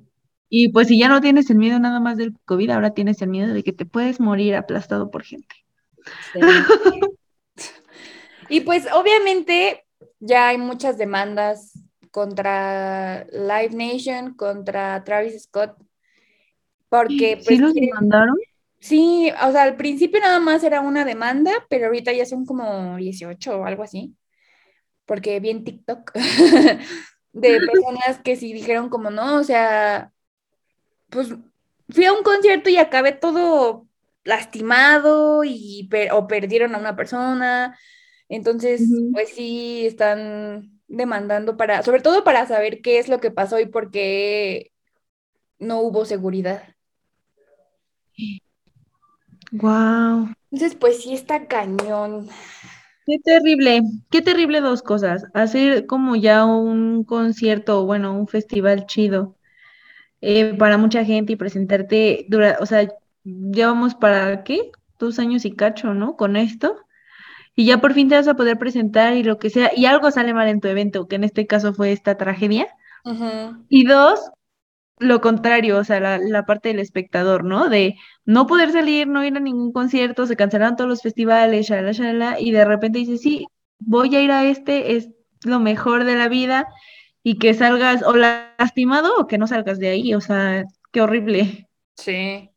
Y 0.49 0.69
pues 0.69 0.89
si 0.89 0.99
ya 0.99 1.09
no 1.09 1.21
tienes 1.21 1.51
el 1.51 1.57
miedo 1.57 1.79
nada 1.79 2.01
más 2.01 2.17
del 2.17 2.35
COVID, 2.45 2.71
ahora 2.71 2.95
tienes 2.95 3.21
el 3.23 3.29
miedo 3.29 3.53
de 3.53 3.63
que 3.63 3.73
te 3.73 3.85
puedes 3.85 4.21
morir 4.21 4.55
aplastado 4.55 5.11
por 5.11 5.25
gente. 5.25 5.55
y 8.49 8.61
pues 8.61 8.87
obviamente 8.93 9.85
ya 10.21 10.49
hay 10.49 10.59
muchas 10.59 10.99
demandas 10.99 11.73
contra 12.11 13.27
Live 13.33 13.71
Nation, 13.73 14.35
contra 14.35 15.03
Travis 15.05 15.43
Scott, 15.45 15.77
porque... 16.89 17.41
¿Sí 17.43 17.59
los 17.59 17.75
demandaron? 17.75 18.37
Sí, 18.79 19.33
o 19.43 19.53
sea, 19.53 19.65
al 19.65 19.77
principio 19.77 20.21
nada 20.21 20.39
más 20.39 20.63
era 20.63 20.81
una 20.81 21.05
demanda, 21.05 21.53
pero 21.69 21.87
ahorita 21.87 22.13
ya 22.13 22.25
son 22.25 22.47
como 22.47 22.97
18 22.97 23.61
o 23.61 23.65
algo 23.65 23.83
así, 23.83 24.15
porque 25.07 25.41
vi 25.41 25.51
en 25.51 25.65
TikTok 25.65 26.13
de 27.33 27.61
personas 27.73 28.21
que 28.23 28.37
sí 28.37 28.53
dijeron 28.53 28.89
como 28.89 29.11
no, 29.11 29.37
o 29.37 29.45
sea, 29.45 30.13
pues 31.17 31.31
fui 31.89 32.05
a 32.05 32.13
un 32.13 32.23
concierto 32.23 32.69
y 32.69 32.77
acabé 32.77 33.13
todo 33.13 33.87
lastimado 34.23 35.45
y 35.45 35.89
o 36.13 36.27
perdieron 36.27 36.75
a 36.75 36.79
una 36.79 36.95
persona. 36.95 37.79
Entonces, 38.29 38.83
pues 39.13 39.31
sí, 39.31 39.87
están 39.87 40.81
demandando 40.89 41.57
para, 41.57 41.83
sobre 41.83 42.03
todo 42.03 42.23
para 42.23 42.47
saber 42.47 42.83
qué 42.83 42.99
es 42.99 43.09
lo 43.09 43.19
que 43.19 43.31
pasó 43.31 43.59
y 43.59 43.67
por 43.67 43.91
qué 43.91 44.73
no 45.59 45.81
hubo 45.81 46.05
seguridad. 46.05 46.63
Wow. 49.53 50.35
Entonces, 50.51 50.77
pues 50.79 51.03
sí 51.03 51.15
está 51.15 51.47
cañón. 51.47 52.29
Qué 53.07 53.19
terrible, 53.21 53.81
qué 54.11 54.21
terrible 54.21 54.61
dos 54.61 54.83
cosas. 54.83 55.25
Hacer 55.33 55.87
como 55.87 56.15
ya 56.17 56.45
un 56.45 57.05
concierto, 57.05 57.87
bueno, 57.87 58.13
un 58.19 58.29
festival 58.29 58.87
chido 58.87 59.36
eh, 60.21 60.55
para 60.55 60.79
mucha 60.79 61.05
gente 61.05 61.33
y 61.33 61.37
presentarte, 61.37 62.27
dura, 62.29 62.59
o 62.61 62.67
sea, 62.67 62.89
llevamos 63.25 63.95
para, 63.95 64.45
¿qué? 64.45 64.71
Dos 64.99 65.19
años 65.19 65.45
y 65.45 65.53
cacho, 65.53 65.95
¿no? 65.95 66.17
Con 66.17 66.37
esto. 66.37 66.77
Y 67.55 67.67
ya 67.67 67.79
por 67.79 67.95
fin 67.95 68.09
te 68.09 68.17
vas 68.17 68.29
a 68.29 68.37
poder 68.37 68.59
presentar 68.59 69.15
y 69.15 69.23
lo 69.23 69.39
que 69.39 69.51
sea, 69.51 69.71
y 69.75 69.87
algo 69.87 70.11
sale 70.11 70.35
mal 70.35 70.49
en 70.49 70.61
tu 70.61 70.69
evento, 70.69 71.09
que 71.09 71.17
en 71.17 71.25
este 71.25 71.47
caso 71.47 71.73
fue 71.73 71.93
esta 71.93 72.17
tragedia. 72.17 72.67
Y 73.69 73.85
dos, 73.85 74.21
lo 74.99 75.21
contrario, 75.21 75.79
o 75.79 75.85
sea, 75.85 76.19
la, 76.19 76.47
parte 76.47 76.69
del 76.71 76.81
espectador, 76.81 77.45
¿no? 77.45 77.69
De 77.69 77.97
no 78.25 78.47
poder 78.47 78.73
salir, 78.73 79.07
no 79.07 79.25
ir 79.25 79.37
a 79.37 79.41
ningún 79.41 79.73
concierto, 79.73 80.27
se 80.27 80.37
cancelaron 80.37 80.77
todos 80.77 80.91
los 80.91 81.03
festivales, 81.03 81.67
shalala, 81.67 81.93
shalala, 81.93 82.41
y 82.41 82.51
de 82.51 82.65
repente 82.65 82.99
dices, 82.99 83.21
sí, 83.23 83.47
voy 83.79 84.15
a 84.17 84.23
ir 84.23 84.33
a 84.33 84.45
este, 84.45 84.97
es 84.97 85.11
lo 85.45 85.61
mejor 85.61 86.05
de 86.05 86.17
la 86.17 86.29
vida, 86.29 86.69
y 87.29 87.39
que 87.39 87.55
salgas 87.55 88.05
o 88.05 88.15
lastimado 88.15 89.19
o 89.19 89.27
que 89.27 89.37
no 89.37 89.49
salgas 89.49 89.81
de 89.81 89.89
ahí, 89.89 90.15
o 90.15 90.21
sea, 90.21 90.65
qué 90.93 91.01
horrible. 91.01 91.69
Sí. 91.97 92.53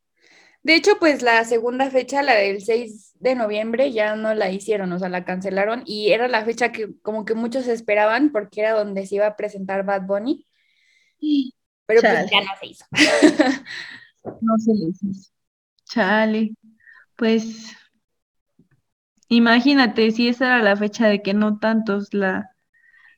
De 0.61 0.75
hecho, 0.75 0.99
pues 0.99 1.23
la 1.23 1.43
segunda 1.43 1.89
fecha, 1.89 2.21
la 2.21 2.35
del 2.35 2.61
6 2.61 3.13
de 3.15 3.33
noviembre, 3.33 3.91
ya 3.91 4.15
no 4.15 4.35
la 4.35 4.51
hicieron, 4.51 4.91
o 4.91 4.99
sea, 4.99 5.09
la 5.09 5.25
cancelaron 5.25 5.81
y 5.87 6.11
era 6.11 6.27
la 6.27 6.45
fecha 6.45 6.71
que 6.71 6.93
como 7.01 7.25
que 7.25 7.33
muchos 7.33 7.67
esperaban 7.67 8.31
porque 8.31 8.61
era 8.61 8.73
donde 8.73 9.07
se 9.07 9.15
iba 9.15 9.25
a 9.25 9.35
presentar 9.35 9.85
Bad 9.85 10.03
Bunny. 10.03 10.45
Pero 11.87 12.01
pues 12.01 12.29
ya 12.29 12.41
no 12.41 12.51
se 12.59 12.67
hizo. 12.67 12.85
no 14.41 14.55
se 14.59 14.71
hizo. 14.71 15.31
Chale. 15.85 16.51
Pues 17.15 17.75
imagínate 19.29 20.11
si 20.11 20.27
esa 20.27 20.45
era 20.45 20.61
la 20.61 20.75
fecha 20.75 21.07
de 21.07 21.23
que 21.23 21.33
no 21.33 21.57
tantos 21.57 22.13
la, 22.13 22.51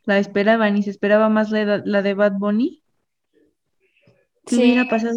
la 0.05 0.19
esperaban 0.19 0.77
y 0.77 0.83
se 0.83 0.89
esperaba 0.89 1.29
más 1.29 1.51
la, 1.51 1.81
la 1.85 2.01
de 2.01 2.13
Bad 2.13 2.33
Bunny. 2.33 2.83
¿Qué 4.45 4.55
sí. 4.55 4.61
hubiera 4.61 4.89
pasado? 4.89 5.15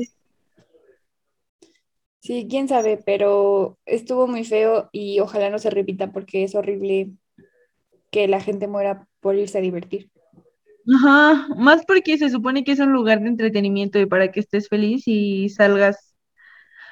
Sí, 2.21 2.47
quién 2.49 2.69
sabe, 2.69 3.03
pero 3.05 3.79
estuvo 3.85 4.27
muy 4.27 4.45
feo 4.45 4.89
y 4.93 5.21
ojalá 5.21 5.51
no 5.51 5.59
se 5.59 5.69
repita 5.69 6.11
porque 6.11 6.45
es 6.45 6.55
horrible 6.55 7.11
que 8.11 8.29
la 8.29 8.41
gente 8.41 8.67
muera 8.67 9.07
por 9.21 9.37
irse 9.37 9.59
a 9.59 9.61
divertir. 9.61 10.11
Ajá, 10.95 11.49
más 11.57 11.85
porque 11.87 12.17
se 12.19 12.31
supone 12.31 12.65
que 12.65 12.73
es 12.73 12.79
un 12.79 12.93
lugar 12.93 13.21
de 13.21 13.29
entretenimiento 13.29 13.99
y 13.99 14.07
para 14.07 14.31
que 14.31 14.41
estés 14.41 14.69
feliz 14.69 15.03
y 15.07 15.49
salgas 15.49 16.14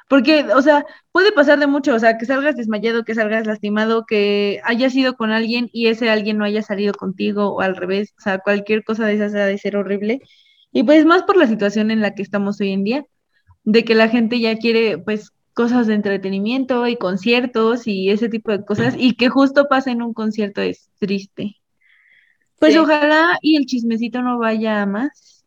porque, 0.09 0.45
o 0.55 0.63
sea, 0.63 0.85
puede 1.11 1.33
pasar 1.33 1.59
de 1.59 1.67
mucho, 1.67 1.95
o 1.95 1.99
sea, 1.99 2.19
que 2.19 2.27
salgas 2.27 2.57
desmayado, 2.57 3.05
que 3.05 3.15
salgas 3.15 3.47
lastimado, 3.47 4.05
que 4.07 4.61
hayas 4.65 4.95
ido 4.95 5.15
con 5.15 5.31
alguien 5.31 5.69
y 5.73 5.89
ese 5.89 6.11
alguien 6.11 6.39
no 6.39 6.45
haya 6.45 6.63
salido 6.63 6.93
contigo 6.93 7.55
o 7.55 7.61
al 7.61 7.77
revés, 7.77 8.15
o 8.19 8.21
sea, 8.21 8.39
cualquier 8.39 8.85
cosa 8.85 9.07
de 9.07 9.15
esas 9.15 9.35
ha 9.35 9.47
de 9.47 9.59
ser 9.59 9.77
horrible. 9.77 10.21
Y 10.73 10.83
pues 10.85 11.05
más 11.05 11.23
por 11.23 11.37
la 11.37 11.47
situación 11.47 11.91
en 11.91 12.01
la 12.01 12.15
que 12.15 12.23
estamos 12.23 12.61
hoy 12.61 12.73
en 12.73 12.85
día, 12.85 13.05
de 13.65 13.85
que 13.85 13.95
la 13.95 14.09
gente 14.09 14.41
ya 14.41 14.57
quiere, 14.57 14.99
pues, 14.99 15.33
cosas 15.55 15.87
de 15.87 15.95
entretenimiento 15.95 16.87
y 16.87 16.97
conciertos 16.97 17.87
y 17.87 18.11
ese 18.11 18.29
tipo 18.29 18.53
de 18.53 18.65
cosas, 18.65 18.95
y 18.97 19.15
que 19.17 19.29
justo 19.29 19.69
pase 19.69 19.91
en 19.91 20.03
un 20.03 20.15
concierto 20.15 20.63
es 20.63 20.91
triste. 20.99 21.57
Pues 22.59 22.77
ojalá 22.77 23.39
y 23.43 23.57
el 23.57 23.67
chismecito 23.67 24.23
no 24.23 24.39
vaya 24.39 24.83
a 24.83 24.87
más. 24.87 25.45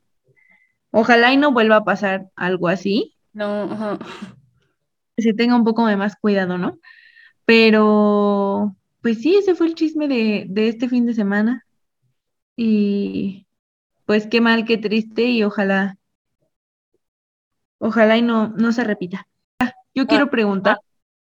Ojalá 0.92 1.34
y 1.34 1.38
no 1.38 1.54
vuelva 1.54 1.78
a 1.78 1.84
pasar 1.84 2.28
algo 2.36 2.68
así. 2.68 3.16
No, 3.34 3.64
ajá. 3.64 4.00
Se 5.18 5.34
tenga 5.34 5.56
un 5.56 5.64
poco 5.64 5.86
de 5.88 5.98
más 5.98 6.16
cuidado, 6.16 6.58
¿no? 6.58 6.80
Pero, 7.46 8.76
pues 9.02 9.22
sí, 9.22 9.36
ese 9.36 9.56
fue 9.56 9.68
el 9.68 9.76
chisme 9.76 10.08
de, 10.08 10.46
de 10.50 10.68
este 10.68 10.90
fin 10.90 11.06
de 11.06 11.14
semana. 11.14 11.66
Y 12.56 13.46
pues 14.06 14.28
qué 14.28 14.42
mal, 14.42 14.66
qué 14.66 14.78
triste 14.78 15.24
y 15.24 15.44
ojalá, 15.44 15.98
ojalá 17.80 18.18
y 18.18 18.22
no, 18.22 18.50
no 18.50 18.72
se 18.72 18.84
repita. 18.84 19.28
Ah, 19.60 19.74
yo 19.94 20.08
quiero 20.08 20.30
preguntar 20.30 20.80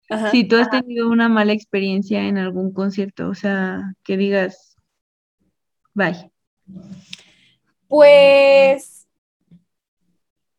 Ajá. 0.10 0.32
si 0.32 0.44
tú 0.44 0.58
has 0.58 0.70
tenido 0.70 1.10
una 1.10 1.30
mala 1.30 1.54
experiencia 1.54 2.24
en 2.24 2.38
algún 2.38 2.74
concierto, 2.74 3.30
o 3.30 3.36
sea, 3.36 3.94
que 4.04 4.18
digas, 4.18 4.76
bye. 5.94 6.32
Pues 7.88 9.08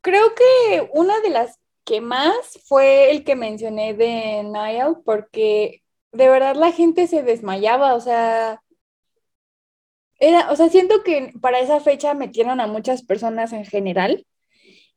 creo 0.01 0.35
que 0.35 0.89
una 0.95 1.21
de 1.21 1.31
las 1.31 1.59
que 1.85 2.01
más 2.01 2.59
fue 2.67 3.11
el 3.11 3.25
que 3.25 3.37
mencioné 3.37 3.95
de 3.95 4.43
Niall, 4.45 5.03
porque 5.05 5.83
de 6.13 6.29
verdad 6.29 6.57
la 6.57 6.73
gente 6.73 7.07
se 7.07 7.23
desmayaba, 7.23 7.95
o 7.95 8.01
sea, 8.01 8.63
era, 10.19 10.51
o 10.53 10.57
sea, 10.57 10.69
siento 10.69 11.03
que 11.03 11.33
para 11.41 11.59
esa 11.61 11.81
fecha 11.81 12.15
metieron 12.15 12.61
a 12.61 12.67
muchas 12.67 13.03
personas 13.03 13.53
en 13.53 13.65
general 13.65 14.25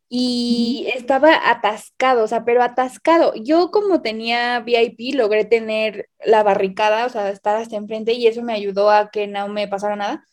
y 0.10 0.88
estaba 0.96 1.50
atascado, 1.50 2.24
o 2.24 2.28
sea, 2.28 2.46
pero 2.46 2.64
atascado. 2.64 3.34
Yo 3.36 3.72
como 3.72 4.02
tenía 4.02 4.60
VIP 4.62 5.16
logré 5.16 5.46
tener 5.46 6.10
la 6.26 6.44
barricada, 6.44 7.06
o 7.06 7.10
sea, 7.10 7.30
estar 7.30 7.58
hasta 7.58 7.76
enfrente 7.78 8.14
y 8.14 8.28
eso 8.28 8.44
me 8.44 8.54
ayudó 8.54 8.92
a 8.92 9.10
que 9.12 9.28
no 9.28 9.48
me 9.50 9.68
pasara 9.68 9.96
nada. 9.96 10.26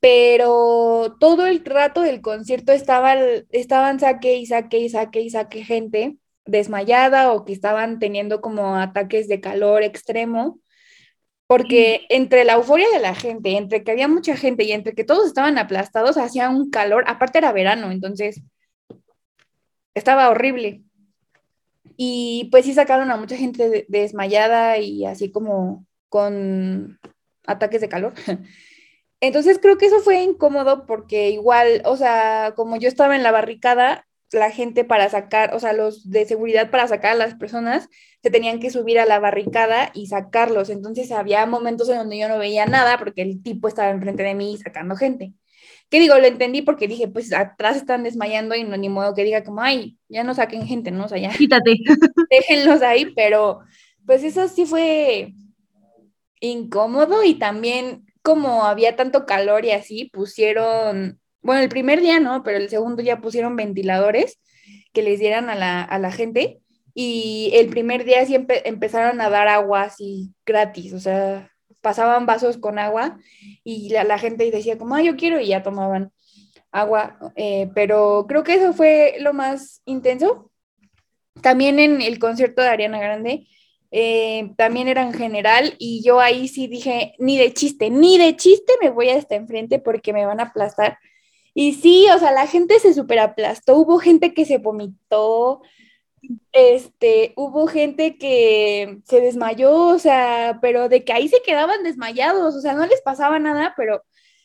Pero 0.00 1.16
todo 1.18 1.46
el 1.46 1.64
rato 1.64 2.02
del 2.02 2.20
concierto 2.20 2.72
estaba, 2.72 3.14
estaban 3.50 3.98
saque 4.00 4.36
y 4.36 4.46
saque 4.46 4.78
y 4.78 4.88
saque 4.90 5.20
y 5.22 5.30
saque 5.30 5.64
gente 5.64 6.18
desmayada 6.46 7.32
o 7.32 7.44
que 7.44 7.52
estaban 7.52 7.98
teniendo 7.98 8.40
como 8.40 8.76
ataques 8.76 9.28
de 9.28 9.40
calor 9.40 9.82
extremo 9.82 10.60
porque 11.48 12.06
entre 12.10 12.44
la 12.44 12.54
euforia 12.54 12.88
de 12.90 13.00
la 13.00 13.14
gente, 13.14 13.56
entre 13.56 13.82
que 13.82 13.90
había 13.90 14.06
mucha 14.06 14.36
gente 14.36 14.64
y 14.64 14.72
entre 14.72 14.94
que 14.94 15.04
todos 15.04 15.26
estaban 15.26 15.56
aplastados, 15.58 16.18
hacía 16.18 16.50
un 16.50 16.70
calor, 16.70 17.04
aparte 17.06 17.38
era 17.38 17.52
verano, 17.52 17.90
entonces 17.90 18.42
estaba 19.94 20.30
horrible. 20.30 20.82
Y 21.96 22.48
pues 22.50 22.64
sí 22.64 22.74
sacaron 22.74 23.10
a 23.10 23.16
mucha 23.16 23.36
gente 23.36 23.68
de- 23.68 23.86
desmayada 23.88 24.78
y 24.78 25.04
así 25.04 25.30
como 25.32 25.86
con 26.08 26.98
ataques 27.46 27.80
de 27.80 27.88
calor. 27.88 28.14
Entonces 29.20 29.58
creo 29.60 29.78
que 29.78 29.86
eso 29.86 30.00
fue 30.00 30.22
incómodo 30.22 30.86
porque 30.86 31.30
igual, 31.30 31.82
o 31.84 31.96
sea, 31.96 32.52
como 32.56 32.76
yo 32.76 32.88
estaba 32.88 33.16
en 33.16 33.22
la 33.22 33.32
barricada, 33.32 34.06
la 34.30 34.50
gente 34.50 34.84
para 34.84 35.08
sacar, 35.08 35.54
o 35.54 35.60
sea, 35.60 35.72
los 35.72 36.10
de 36.10 36.26
seguridad 36.26 36.70
para 36.70 36.86
sacar 36.86 37.12
a 37.12 37.16
las 37.16 37.34
personas 37.34 37.88
se 38.22 38.30
tenían 38.30 38.60
que 38.60 38.70
subir 38.70 38.98
a 38.98 39.06
la 39.06 39.18
barricada 39.18 39.90
y 39.94 40.06
sacarlos. 40.06 40.70
Entonces 40.70 41.10
había 41.12 41.46
momentos 41.46 41.88
en 41.88 41.98
donde 41.98 42.18
yo 42.18 42.28
no 42.28 42.38
veía 42.38 42.66
nada 42.66 42.98
porque 42.98 43.22
el 43.22 43.42
tipo 43.42 43.68
estaba 43.68 43.90
enfrente 43.90 44.22
de 44.22 44.34
mí 44.34 44.56
sacando 44.58 44.96
gente. 44.96 45.32
¿Qué 45.90 46.00
digo? 46.00 46.18
Lo 46.18 46.26
entendí 46.26 46.60
porque 46.60 46.86
dije, 46.86 47.08
pues 47.08 47.32
atrás 47.32 47.76
están 47.76 48.02
desmayando 48.02 48.54
y 48.54 48.64
no 48.64 48.76
ni 48.76 48.90
modo 48.90 49.14
que 49.14 49.24
diga 49.24 49.42
como, 49.42 49.62
ay, 49.62 49.96
ya 50.08 50.22
no 50.22 50.34
saquen 50.34 50.66
gente, 50.66 50.90
¿no? 50.90 51.06
O 51.06 51.08
sea, 51.08 51.18
ya 51.18 51.30
Quítate. 51.30 51.78
déjenlos 52.30 52.82
ahí, 52.82 53.06
pero 53.14 53.60
pues 54.04 54.22
eso 54.22 54.46
sí 54.48 54.66
fue 54.66 55.32
incómodo 56.40 57.24
y 57.24 57.34
también 57.34 58.04
como 58.22 58.64
había 58.64 58.96
tanto 58.96 59.26
calor 59.26 59.64
y 59.64 59.70
así, 59.72 60.06
pusieron, 60.12 61.20
bueno, 61.42 61.62
el 61.62 61.68
primer 61.68 62.00
día 62.00 62.20
no, 62.20 62.42
pero 62.42 62.58
el 62.58 62.68
segundo 62.68 63.02
día 63.02 63.20
pusieron 63.20 63.56
ventiladores 63.56 64.40
que 64.92 65.02
les 65.02 65.18
dieran 65.20 65.50
a 65.50 65.54
la, 65.54 65.82
a 65.82 65.98
la 65.98 66.12
gente 66.12 66.60
y 66.94 67.50
el 67.54 67.68
primer 67.68 68.04
día 68.04 68.24
sí 68.26 68.34
empe- 68.34 68.62
empezaron 68.64 69.20
a 69.20 69.30
dar 69.30 69.48
agua 69.48 69.82
así 69.82 70.32
gratis, 70.44 70.92
o 70.92 71.00
sea, 71.00 71.50
pasaban 71.80 72.26
vasos 72.26 72.58
con 72.58 72.78
agua 72.78 73.18
y 73.64 73.90
la, 73.90 74.04
la 74.04 74.18
gente 74.18 74.50
decía 74.50 74.78
como, 74.78 74.94
ah, 74.96 75.02
yo 75.02 75.16
quiero 75.16 75.40
y 75.40 75.48
ya 75.48 75.62
tomaban 75.62 76.12
agua, 76.72 77.18
eh, 77.36 77.70
pero 77.74 78.26
creo 78.28 78.42
que 78.44 78.54
eso 78.54 78.72
fue 78.72 79.16
lo 79.20 79.32
más 79.32 79.80
intenso. 79.84 80.50
También 81.40 81.78
en 81.78 82.02
el 82.02 82.18
concierto 82.18 82.62
de 82.62 82.68
Ariana 82.68 82.98
Grande, 82.98 83.46
eh, 83.90 84.52
también 84.56 84.88
era 84.88 85.02
en 85.02 85.14
general 85.14 85.74
y 85.78 86.02
yo 86.04 86.20
ahí 86.20 86.48
sí 86.48 86.66
dije, 86.66 87.14
ni 87.18 87.38
de 87.38 87.52
chiste, 87.54 87.90
ni 87.90 88.18
de 88.18 88.36
chiste 88.36 88.72
me 88.82 88.90
voy 88.90 89.10
hasta 89.10 89.34
enfrente 89.36 89.78
porque 89.78 90.12
me 90.12 90.26
van 90.26 90.40
a 90.40 90.44
aplastar. 90.44 90.98
Y 91.54 91.74
sí, 91.74 92.06
o 92.14 92.18
sea, 92.18 92.32
la 92.32 92.46
gente 92.46 92.78
se 92.78 92.94
super 92.94 93.18
aplastó, 93.18 93.76
hubo 93.76 93.98
gente 93.98 94.34
que 94.34 94.44
se 94.44 94.58
vomitó, 94.58 95.62
este, 96.52 97.32
hubo 97.36 97.66
gente 97.66 98.18
que 98.18 99.00
se 99.04 99.20
desmayó, 99.20 99.72
o 99.74 99.98
sea, 99.98 100.58
pero 100.62 100.88
de 100.88 101.04
que 101.04 101.12
ahí 101.12 101.28
se 101.28 101.42
quedaban 101.44 101.82
desmayados, 101.82 102.54
o 102.54 102.60
sea, 102.60 102.74
no 102.74 102.86
les 102.86 103.00
pasaba 103.02 103.38
nada, 103.38 103.74
pero 103.76 104.02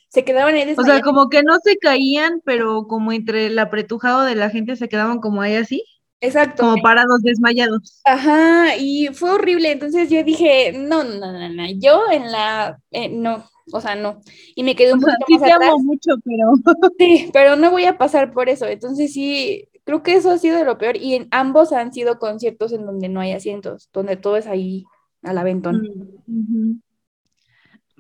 se 0.10 0.24
quedaban 0.24 0.56
ahí 0.56 0.74
O 0.76 0.84
sea, 0.84 0.96
desmayados. 0.96 1.04
como 1.04 1.30
que 1.30 1.44
no 1.44 1.58
se 1.64 1.78
caían, 1.78 2.42
pero 2.46 2.88
como 2.88 3.12
entre 3.12 3.48
el 3.48 3.60
apretujado 3.60 4.24
de 4.24 4.36
la 4.36 4.50
gente 4.50 4.76
se 4.76 4.90
quedaban 4.90 5.20
como 5.20 5.42
ahí 5.42 5.56
así, 5.56 5.84
Exacto. 6.24 6.64
como 6.64 6.82
parados 6.82 7.22
desmayados. 7.22 8.02
Ajá, 8.06 8.76
y 8.78 9.08
fue 9.14 9.32
horrible. 9.32 9.72
Entonces 9.72 10.10
yo 10.10 10.24
dije, 10.24 10.72
no, 10.74 11.04
no, 11.04 11.32
no, 11.32 11.50
no, 11.50 11.64
yo 11.80 12.04
en 12.12 12.32
la, 12.32 12.80
eh, 12.92 13.10
no, 13.10 13.46
o 13.72 13.82
sea, 13.82 13.96
no. 13.96 14.22
Y 14.56 14.64
me 14.64 14.76
quedé 14.76 14.94
un 14.94 15.00
O 15.00 15.02
sea, 15.02 15.16
poquito 15.18 15.26
sí 15.28 15.34
más 15.34 15.44
te 15.44 15.52
atrás. 15.54 15.70
amo 15.70 15.84
mucho, 15.84 16.12
pero 16.24 16.54
Sí, 16.98 17.30
pero 17.34 17.56
no 17.56 17.72
voy 17.72 17.86
a 17.86 17.98
pasar 17.98 18.32
por 18.34 18.50
eso. 18.50 18.66
Entonces 18.68 19.14
sí, 19.14 19.68
creo 19.84 20.02
que 20.04 20.16
eso 20.16 20.32
ha 20.32 20.38
sido 20.38 20.64
lo 20.64 20.78
peor. 20.78 20.98
Y 20.98 21.16
en 21.16 21.28
ambos 21.32 21.74
han 21.74 21.94
sido 21.94 22.20
conciertos 22.20 22.72
en 22.74 22.86
donde 22.86 23.10
no 23.10 23.20
hay 23.20 23.34
asientos, 23.34 23.90
donde 23.94 24.16
todo 24.18 24.38
es 24.38 24.48
ahí 24.48 24.86
al 25.24 25.38
aventón. 25.38 25.90
Mm. 26.28 26.80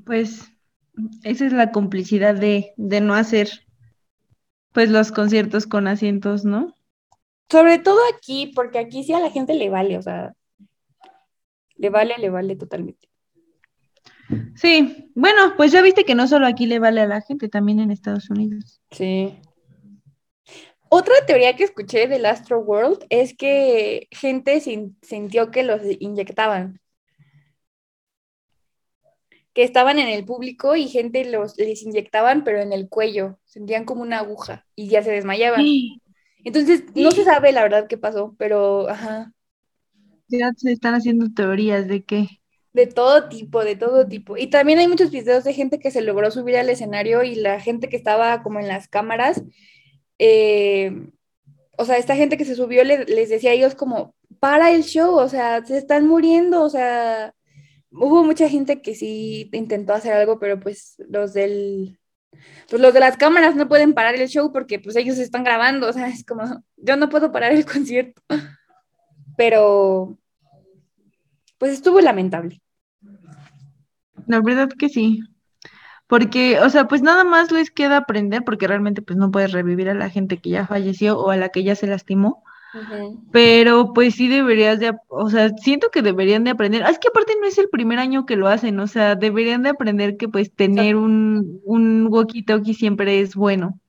Pues 0.05 0.49
esa 1.23 1.45
es 1.45 1.53
la 1.53 1.71
complicidad 1.71 2.36
de, 2.36 2.73
de 2.77 3.01
no 3.01 3.15
hacer 3.15 3.49
pues 4.71 4.89
los 4.89 5.12
conciertos 5.12 5.67
con 5.67 5.88
asientos, 5.88 6.45
¿no? 6.45 6.75
Sobre 7.49 7.77
todo 7.79 7.99
aquí, 8.15 8.51
porque 8.56 8.79
aquí 8.79 9.03
sí 9.03 9.13
a 9.13 9.19
la 9.19 9.29
gente 9.29 9.53
le 9.53 9.69
vale, 9.69 9.97
o 9.97 10.01
sea, 10.01 10.34
le 11.75 11.89
vale, 11.89 12.17
le 12.17 12.29
vale 12.29 12.56
totalmente. 12.56 13.08
Sí, 14.56 15.12
bueno, 15.15 15.53
pues 15.58 15.71
ya 15.71 15.82
viste 15.82 16.06
que 16.06 16.15
no 16.15 16.27
solo 16.27 16.47
aquí 16.47 16.65
le 16.65 16.79
vale 16.79 17.01
a 17.01 17.08
la 17.08 17.21
gente, 17.21 17.49
también 17.49 17.79
en 17.79 17.91
Estados 17.91 18.29
Unidos. 18.29 18.82
Sí. 18.91 19.38
Otra 20.89 21.13
teoría 21.27 21.56
que 21.56 21.63
escuché 21.63 22.08
del 22.08 22.25
Astro 22.25 22.60
World 22.60 23.06
es 23.10 23.36
que 23.36 24.08
gente 24.12 24.60
sin- 24.62 24.97
sintió 25.01 25.51
que 25.51 25.63
los 25.63 25.82
inyectaban. 25.99 26.79
Que 29.53 29.63
estaban 29.63 29.99
en 29.99 30.08
el 30.08 30.25
público 30.25 30.75
y 30.75 30.88
gente 30.88 31.25
los, 31.25 31.58
les 31.58 31.84
inyectaban, 31.84 32.43
pero 32.43 32.60
en 32.60 32.73
el 32.73 32.89
cuello. 32.89 33.39
Sentían 33.45 33.86
como 33.86 34.01
una 34.01 34.19
aguja 34.19 34.65
y 34.75 34.88
ya 34.88 35.03
se 35.03 35.12
desmayaban. 35.12 35.63
Entonces, 36.43 36.84
no 36.95 37.12
se 37.12 37.23
sabe 37.25 37.51
la 37.51 37.63
verdad 37.63 37.88
qué 37.88 37.97
pasó, 37.97 38.36
pero 38.38 38.89
ajá, 38.89 39.34
Ya 40.27 40.51
se 40.58 40.71
están 40.73 40.95
haciendo 40.95 41.32
teorías 41.34 41.88
de 41.88 42.03
que 42.03 42.27
de 42.73 42.88
todo 42.88 43.29
tipo, 43.29 43.63
de 43.63 43.75
todo 43.75 44.08
tipo. 44.08 44.36
Y 44.38 44.47
también 44.49 44.79
hay 44.79 44.88
muchos 44.88 45.12
videos 45.12 45.43
de 45.43 45.53
gente 45.53 45.79
que 45.79 45.91
se 45.91 46.01
logró 46.01 46.32
subir 46.32 46.58
al 46.58 46.69
escenario 46.69 47.23
y 47.23 47.36
la 47.36 47.60
gente 47.60 47.88
que 47.89 47.97
estaba 47.97 48.41
como 48.43 48.60
en 48.60 48.67
las 48.67 48.88
cámaras, 48.88 49.43
eh, 50.19 51.10
o 51.77 51.86
sea, 51.86 51.97
esta 51.97 52.15
gente 52.15 52.38
que 52.38 52.45
se 52.45 52.56
subió 52.56 52.84
le- 52.86 53.06
les 53.06 53.29
decía 53.29 53.51
a 53.51 53.53
ellos 53.53 53.75
como, 53.75 54.15
para 54.39 54.71
el 54.71 54.84
show, 54.84 55.15
o 55.17 55.29
sea, 55.29 55.65
se 55.65 55.77
están 55.77 56.08
muriendo, 56.08 56.63
o 56.63 56.69
sea, 56.69 57.34
hubo 57.91 58.23
mucha 58.25 58.49
gente 58.49 58.82
que 58.82 58.95
sí 58.95 59.49
intentó 59.53 59.93
hacer 59.93 60.13
algo, 60.13 60.39
pero 60.39 60.60
pues 60.60 60.95
los 61.10 61.34
del, 61.34 61.99
pues 62.69 62.81
los 62.81 62.93
de 62.93 62.99
las 62.99 63.17
cámaras 63.17 63.55
no 63.55 63.67
pueden 63.67 63.93
parar 63.93 64.15
el 64.15 64.27
show 64.27 64.51
porque 64.51 64.79
pues 64.79 64.95
ellos 64.95 65.17
están 65.17 65.43
grabando, 65.43 65.89
o 65.89 65.93
sea, 65.93 66.07
es 66.07 66.25
como, 66.25 66.63
yo 66.77 66.95
no 66.97 67.09
puedo 67.09 67.31
parar 67.31 67.51
el 67.51 67.65
concierto, 67.71 68.21
pero 69.37 70.17
pues 71.57 71.73
estuvo 71.73 72.01
lamentable. 72.01 72.61
La 74.27 74.41
verdad 74.41 74.69
que 74.69 74.89
sí. 74.89 75.21
Porque, 76.07 76.59
o 76.59 76.69
sea, 76.69 76.87
pues 76.87 77.01
nada 77.01 77.23
más 77.23 77.51
les 77.51 77.71
queda 77.71 77.97
aprender, 77.97 78.43
porque 78.43 78.67
realmente 78.67 79.01
pues 79.01 79.17
no 79.17 79.31
puedes 79.31 79.51
revivir 79.51 79.89
a 79.89 79.93
la 79.93 80.09
gente 80.09 80.37
que 80.37 80.51
ya 80.51 80.67
falleció 80.67 81.17
o 81.17 81.31
a 81.31 81.37
la 81.37 81.49
que 81.49 81.63
ya 81.63 81.75
se 81.75 81.87
lastimó, 81.87 82.43
Pero 83.31 83.93
pues 83.93 84.15
sí 84.15 84.27
deberías 84.27 84.79
de, 84.79 84.93
o 85.09 85.29
sea, 85.29 85.49
siento 85.57 85.89
que 85.91 86.01
deberían 86.01 86.43
de 86.43 86.51
aprender. 86.51 86.83
Ah, 86.83 86.89
es 86.89 86.99
que 86.99 87.07
aparte 87.09 87.33
no 87.39 87.47
es 87.47 87.57
el 87.57 87.69
primer 87.69 87.99
año 87.99 88.25
que 88.25 88.36
lo 88.36 88.47
hacen, 88.47 88.79
o 88.79 88.88
sea, 88.88 89.15
deberían 89.15 89.63
de 89.63 89.69
aprender 89.69 90.17
que 90.17 90.27
pues 90.29 90.53
tener 90.53 90.95
un, 90.95 91.62
un 91.65 92.07
walkie-talkie 92.07 92.73
siempre 92.73 93.19
es 93.21 93.36
bueno. 93.36 93.79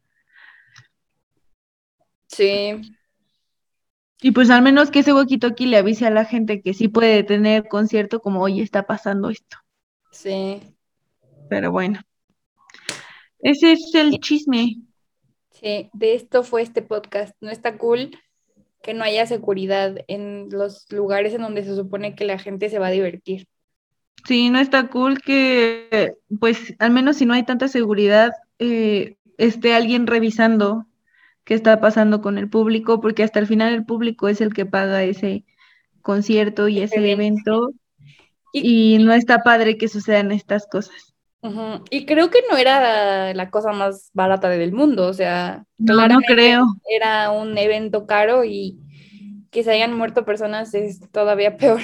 Sí, 2.29 2.83
Y 4.21 4.33
pues 4.33 4.51
al 4.51 4.63
menos 4.63 4.91
que 4.91 5.01
ese 5.01 5.13
walkie-talkie 5.15 5.67
le 5.67 5.77
avise 5.77 6.05
a 6.07 6.11
la 6.11 6.25
gente 6.25 6.63
que 6.63 6.75
sí 6.75 6.89
puede 6.89 7.23
tener 7.23 7.69
concierto 7.69 8.21
como 8.21 8.43
hoy 8.43 8.61
está 8.61 8.87
pasando 8.87 9.31
esto. 9.31 9.59
sí. 10.11 10.63
Pero 11.49 11.71
bueno. 11.71 12.01
Ese 13.39 13.73
es 13.73 13.95
el 13.95 14.19
chisme. 14.19 14.77
Sí, 15.51 15.89
de 15.93 16.15
esto 16.15 16.43
fue 16.43 16.63
este 16.63 16.83
podcast. 16.83 17.35
No 17.41 17.51
está 17.51 17.79
cool 17.79 18.11
que 18.85 18.95
no 18.95 19.03
haya 19.03 19.27
seguridad 19.27 19.97
en 20.09 20.49
los 20.51 20.87
lugares 20.93 21.33
en 21.33 21.41
donde 21.41 21.65
se 21.65 21.75
supone 21.75 22.15
que 22.15 22.27
la 22.27 22.39
gente 22.39 22.69
se 22.69 22.79
va 22.79 22.89
a 22.89 22.91
divertir. 22.91 23.49
Sí, 24.27 24.51
no 24.51 24.59
está 24.59 24.89
cool 24.89 25.21
que, 25.21 26.15
pues, 26.39 26.75
al 26.79 26.91
menos 26.91 27.17
si 27.17 27.25
no 27.25 27.33
hay 27.33 27.45
tanta 27.45 27.69
seguridad, 27.69 28.33
eh, 28.59 29.17
esté 29.39 29.75
alguien 29.75 30.07
revisando 30.07 30.87
qué 31.45 31.55
está 31.55 31.81
pasando 31.81 32.21
con 32.21 32.37
el 32.37 32.51
público, 32.51 33.01
porque 33.01 33.23
hasta 33.23 33.39
el 33.39 33.47
final 33.47 33.73
el 33.73 33.87
público 33.87 34.29
es 34.29 34.43
el 34.43 34.53
que 34.53 34.67
paga 34.67 35.03
ese 35.03 35.45
concierto 36.03 36.69
y 36.69 36.81
ese 36.81 37.11
evento, 37.11 37.73
y, 38.53 38.99
no 38.99 39.15
está 39.15 39.43
padre 39.43 39.79
que 39.79 39.89
sucedan 39.89 40.31
estas 40.31 40.67
cosas. 40.67 41.14
Y 41.91 42.07
creo 42.07 42.31
que 42.31 42.39
no 42.51 42.57
era 42.57 43.35
la 43.35 43.51
cosa 43.51 43.73
más 43.73 44.11
barata 44.15 44.49
del 44.49 44.73
mundo, 44.73 45.09
o 45.09 45.13
sea, 45.13 45.67
no, 45.77 46.09
no 46.09 46.21
creo. 46.21 46.65
Era 46.89 47.31
un 47.31 47.59
evento 47.59 48.07
caro 48.07 48.45
y 48.45 48.79
que 49.51 49.63
se 49.63 49.71
hayan 49.71 49.97
muerto 49.97 50.25
personas 50.25 50.73
es 50.73 51.01
todavía 51.11 51.59
peor. 51.59 51.81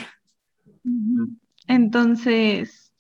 Entonces, 1.68 2.94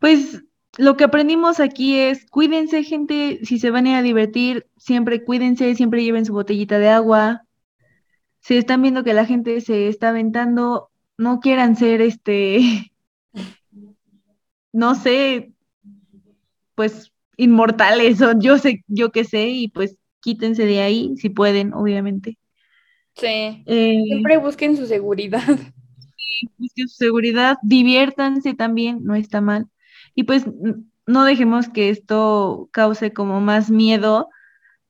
pues 0.00 0.42
lo 0.76 0.96
que 0.96 1.04
aprendimos 1.04 1.60
aquí 1.60 1.98
es 1.98 2.26
cuídense, 2.26 2.82
gente, 2.82 3.38
si 3.44 3.58
se 3.58 3.70
van 3.70 3.86
a 3.86 3.90
ir 3.90 3.96
a 3.96 4.02
divertir, 4.02 4.66
siempre 4.76 5.22
cuídense, 5.22 5.74
siempre 5.76 6.02
lleven 6.02 6.24
su 6.24 6.32
botellita 6.32 6.78
de 6.78 6.88
agua. 6.88 7.44
Si 8.40 8.56
están 8.56 8.82
viendo 8.82 9.04
que 9.04 9.14
la 9.14 9.24
gente 9.24 9.60
se 9.60 9.86
está 9.86 10.08
aventando, 10.08 10.90
no 11.16 11.38
quieran 11.38 11.76
ser 11.76 12.00
este, 12.00 12.92
no 14.72 14.96
sé, 14.96 15.51
pues 16.74 17.12
inmortales 17.36 18.20
o 18.22 18.38
yo 18.38 18.58
sé, 18.58 18.84
yo 18.88 19.10
qué 19.10 19.24
sé, 19.24 19.48
y 19.48 19.68
pues 19.68 19.96
quítense 20.20 20.64
de 20.64 20.80
ahí 20.80 21.14
si 21.16 21.28
pueden, 21.28 21.74
obviamente. 21.74 22.38
Sí. 23.14 23.62
Eh, 23.66 24.02
siempre 24.06 24.38
busquen 24.38 24.76
su 24.76 24.86
seguridad. 24.86 25.42
Sí, 26.16 26.48
busquen 26.56 26.88
su 26.88 26.96
seguridad, 26.96 27.58
diviértanse 27.62 28.54
también, 28.54 29.00
no 29.02 29.14
está 29.16 29.40
mal. 29.40 29.66
Y 30.14 30.22
pues 30.22 30.44
no 31.06 31.24
dejemos 31.24 31.68
que 31.68 31.90
esto 31.90 32.68
cause 32.72 33.12
como 33.12 33.40
más 33.40 33.70
miedo 33.70 34.28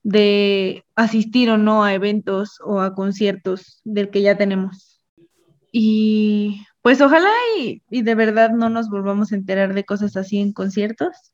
de 0.02 0.84
asistir 0.94 1.50
o 1.50 1.58
no 1.58 1.84
a 1.84 1.94
eventos 1.94 2.58
o 2.64 2.80
a 2.80 2.94
conciertos 2.94 3.80
del 3.84 4.10
que 4.10 4.22
ya 4.22 4.36
tenemos. 4.36 5.00
Y 5.72 6.66
pues 6.82 7.00
ojalá 7.00 7.30
y, 7.58 7.82
y 7.90 8.02
de 8.02 8.14
verdad 8.14 8.50
no 8.50 8.68
nos 8.68 8.90
volvamos 8.90 9.32
a 9.32 9.36
enterar 9.36 9.74
de 9.74 9.84
cosas 9.84 10.16
así 10.16 10.38
en 10.38 10.52
conciertos. 10.52 11.32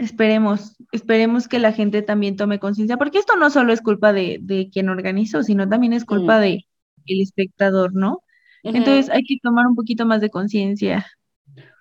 Esperemos, 0.00 0.76
esperemos 0.92 1.46
que 1.46 1.58
la 1.58 1.72
gente 1.72 2.00
también 2.00 2.34
tome 2.34 2.58
conciencia, 2.58 2.96
porque 2.96 3.18
esto 3.18 3.36
no 3.36 3.50
solo 3.50 3.74
es 3.74 3.82
culpa 3.82 4.14
de, 4.14 4.38
de 4.40 4.70
quien 4.72 4.88
organizó, 4.88 5.42
sino 5.42 5.68
también 5.68 5.92
es 5.92 6.06
culpa 6.06 6.40
del 6.40 6.64
de 7.04 7.14
el 7.14 7.20
espectador, 7.20 7.94
¿no? 7.94 8.22
Entonces 8.62 9.10
hay 9.10 9.24
que 9.24 9.36
tomar 9.42 9.66
un 9.66 9.76
poquito 9.76 10.06
más 10.06 10.22
de 10.22 10.30
conciencia. 10.30 11.06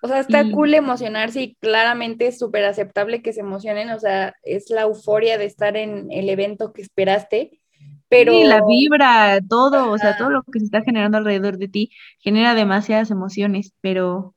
O 0.02 0.10
sea, 0.10 0.20
está 0.20 0.44
cool 0.52 0.74
emocionarse 0.74 1.42
y 1.42 1.56
claramente 1.56 2.28
es 2.28 2.38
súper 2.38 2.66
aceptable 2.66 3.22
que 3.22 3.32
se 3.32 3.40
emocionen, 3.40 3.90
o 3.90 4.00
sea, 4.00 4.36
es 4.44 4.70
la 4.70 4.82
euforia 4.82 5.38
de 5.38 5.46
estar 5.46 5.78
en 5.78 6.12
el 6.12 6.28
evento 6.28 6.74
que 6.74 6.82
esperaste, 6.82 7.62
pero... 8.10 8.34
Sí, 8.34 8.44
la 8.44 8.62
vibra, 8.66 9.40
todo, 9.48 9.92
o 9.92 9.98
sea, 9.98 10.18
todo 10.18 10.30
lo 10.30 10.44
que 10.44 10.60
se 10.60 10.66
está 10.66 10.82
generando 10.82 11.18
alrededor 11.18 11.58
de 11.58 11.70
ti 11.70 11.92
genera 12.20 12.54
demasiadas 12.54 13.12
emociones, 13.12 13.74
pero, 13.80 14.36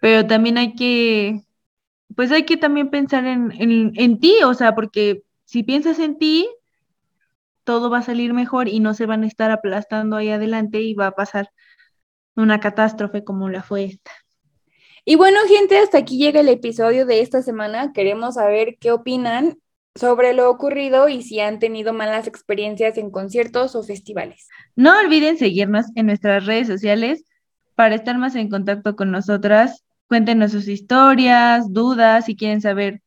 pero 0.00 0.26
también 0.26 0.56
hay 0.56 0.74
que, 0.74 1.42
pues 2.16 2.30
hay 2.32 2.44
que 2.44 2.56
también 2.56 2.90
pensar 2.90 3.26
en, 3.26 3.52
en, 3.52 3.92
en 3.96 4.18
ti, 4.18 4.42
o 4.44 4.54
sea, 4.54 4.74
porque 4.74 5.22
si 5.44 5.62
piensas 5.62 5.98
en 5.98 6.18
ti, 6.18 6.48
todo 7.64 7.90
va 7.90 7.98
a 7.98 8.02
salir 8.02 8.32
mejor 8.32 8.68
y 8.68 8.80
no 8.80 8.94
se 8.94 9.06
van 9.06 9.24
a 9.24 9.26
estar 9.26 9.50
aplastando 9.50 10.16
ahí 10.16 10.30
adelante 10.30 10.80
y 10.80 10.94
va 10.94 11.08
a 11.08 11.14
pasar 11.14 11.50
una 12.36 12.60
catástrofe 12.60 13.24
como 13.24 13.48
la 13.48 13.62
fue 13.62 13.84
esta. 13.84 14.10
Y 15.04 15.16
bueno, 15.16 15.38
gente, 15.48 15.78
hasta 15.78 15.98
aquí 15.98 16.18
llega 16.18 16.40
el 16.40 16.48
episodio 16.48 17.06
de 17.06 17.20
esta 17.20 17.42
semana. 17.42 17.92
Queremos 17.92 18.34
saber 18.34 18.76
qué 18.78 18.92
opinan 18.92 19.58
sobre 19.94 20.34
lo 20.34 20.50
ocurrido 20.50 21.08
y 21.08 21.22
si 21.22 21.40
han 21.40 21.58
tenido 21.58 21.92
malas 21.92 22.26
experiencias 22.26 22.96
en 22.98 23.10
conciertos 23.10 23.74
o 23.74 23.82
festivales. 23.82 24.48
No 24.76 24.98
olviden 24.98 25.38
seguirnos 25.38 25.86
en 25.94 26.06
nuestras 26.06 26.46
redes 26.46 26.68
sociales 26.68 27.24
para 27.74 27.94
estar 27.94 28.18
más 28.18 28.34
en 28.36 28.48
contacto 28.50 28.94
con 28.94 29.10
nosotras. 29.10 29.84
Cuéntenos 30.10 30.52
sus 30.52 30.68
historias, 30.68 31.72
dudas, 31.72 32.26
si 32.26 32.36
quieren 32.36 32.60
saber 32.60 33.00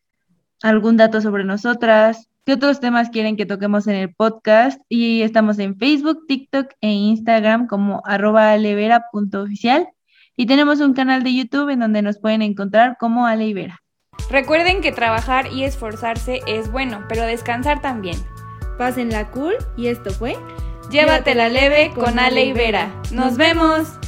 algún 0.64 0.98
dato 0.98 1.22
sobre 1.22 1.44
nosotras 1.44 2.30
qué 2.46 2.54
otros 2.54 2.80
temas 2.80 3.10
quieren 3.10 3.38
que 3.38 3.46
toquemos 3.46 3.88
en 3.88 3.96
el 3.96 4.14
podcast. 4.14 4.82
Y 4.90 5.22
estamos 5.22 5.60
en 5.60 5.78
Facebook, 5.78 6.26
TikTok 6.28 6.68
e 6.82 6.92
Instagram 6.92 7.68
como 7.68 8.02
arroba 8.06 8.52
alevera.oficial. 8.52 9.88
Y 10.36 10.46
tenemos 10.46 10.80
un 10.80 10.94
canal 10.94 11.24
de 11.24 11.36
YouTube 11.36 11.70
en 11.70 11.80
donde 11.80 12.02
nos 12.02 12.20
pueden 12.20 12.42
encontrar 12.42 12.98
como 13.00 13.28
Aleivera. 13.28 13.82
Recuerden 14.30 14.82
que 14.82 14.92
trabajar 14.92 15.52
y 15.52 15.64
esforzarse 15.64 16.42
es 16.48 16.72
bueno, 16.72 17.06
pero 17.08 17.24
descansar 17.24 17.82
también. 17.82 18.18
Pásenla 18.78 19.30
cool 19.32 19.54
y 19.78 19.88
esto 19.88 20.10
fue 20.10 20.36
Llévatela 20.90 21.50
leve 21.50 21.92
con 21.94 22.18
Ale 22.18 22.54
Nos 23.12 23.38
vemos. 23.38 24.00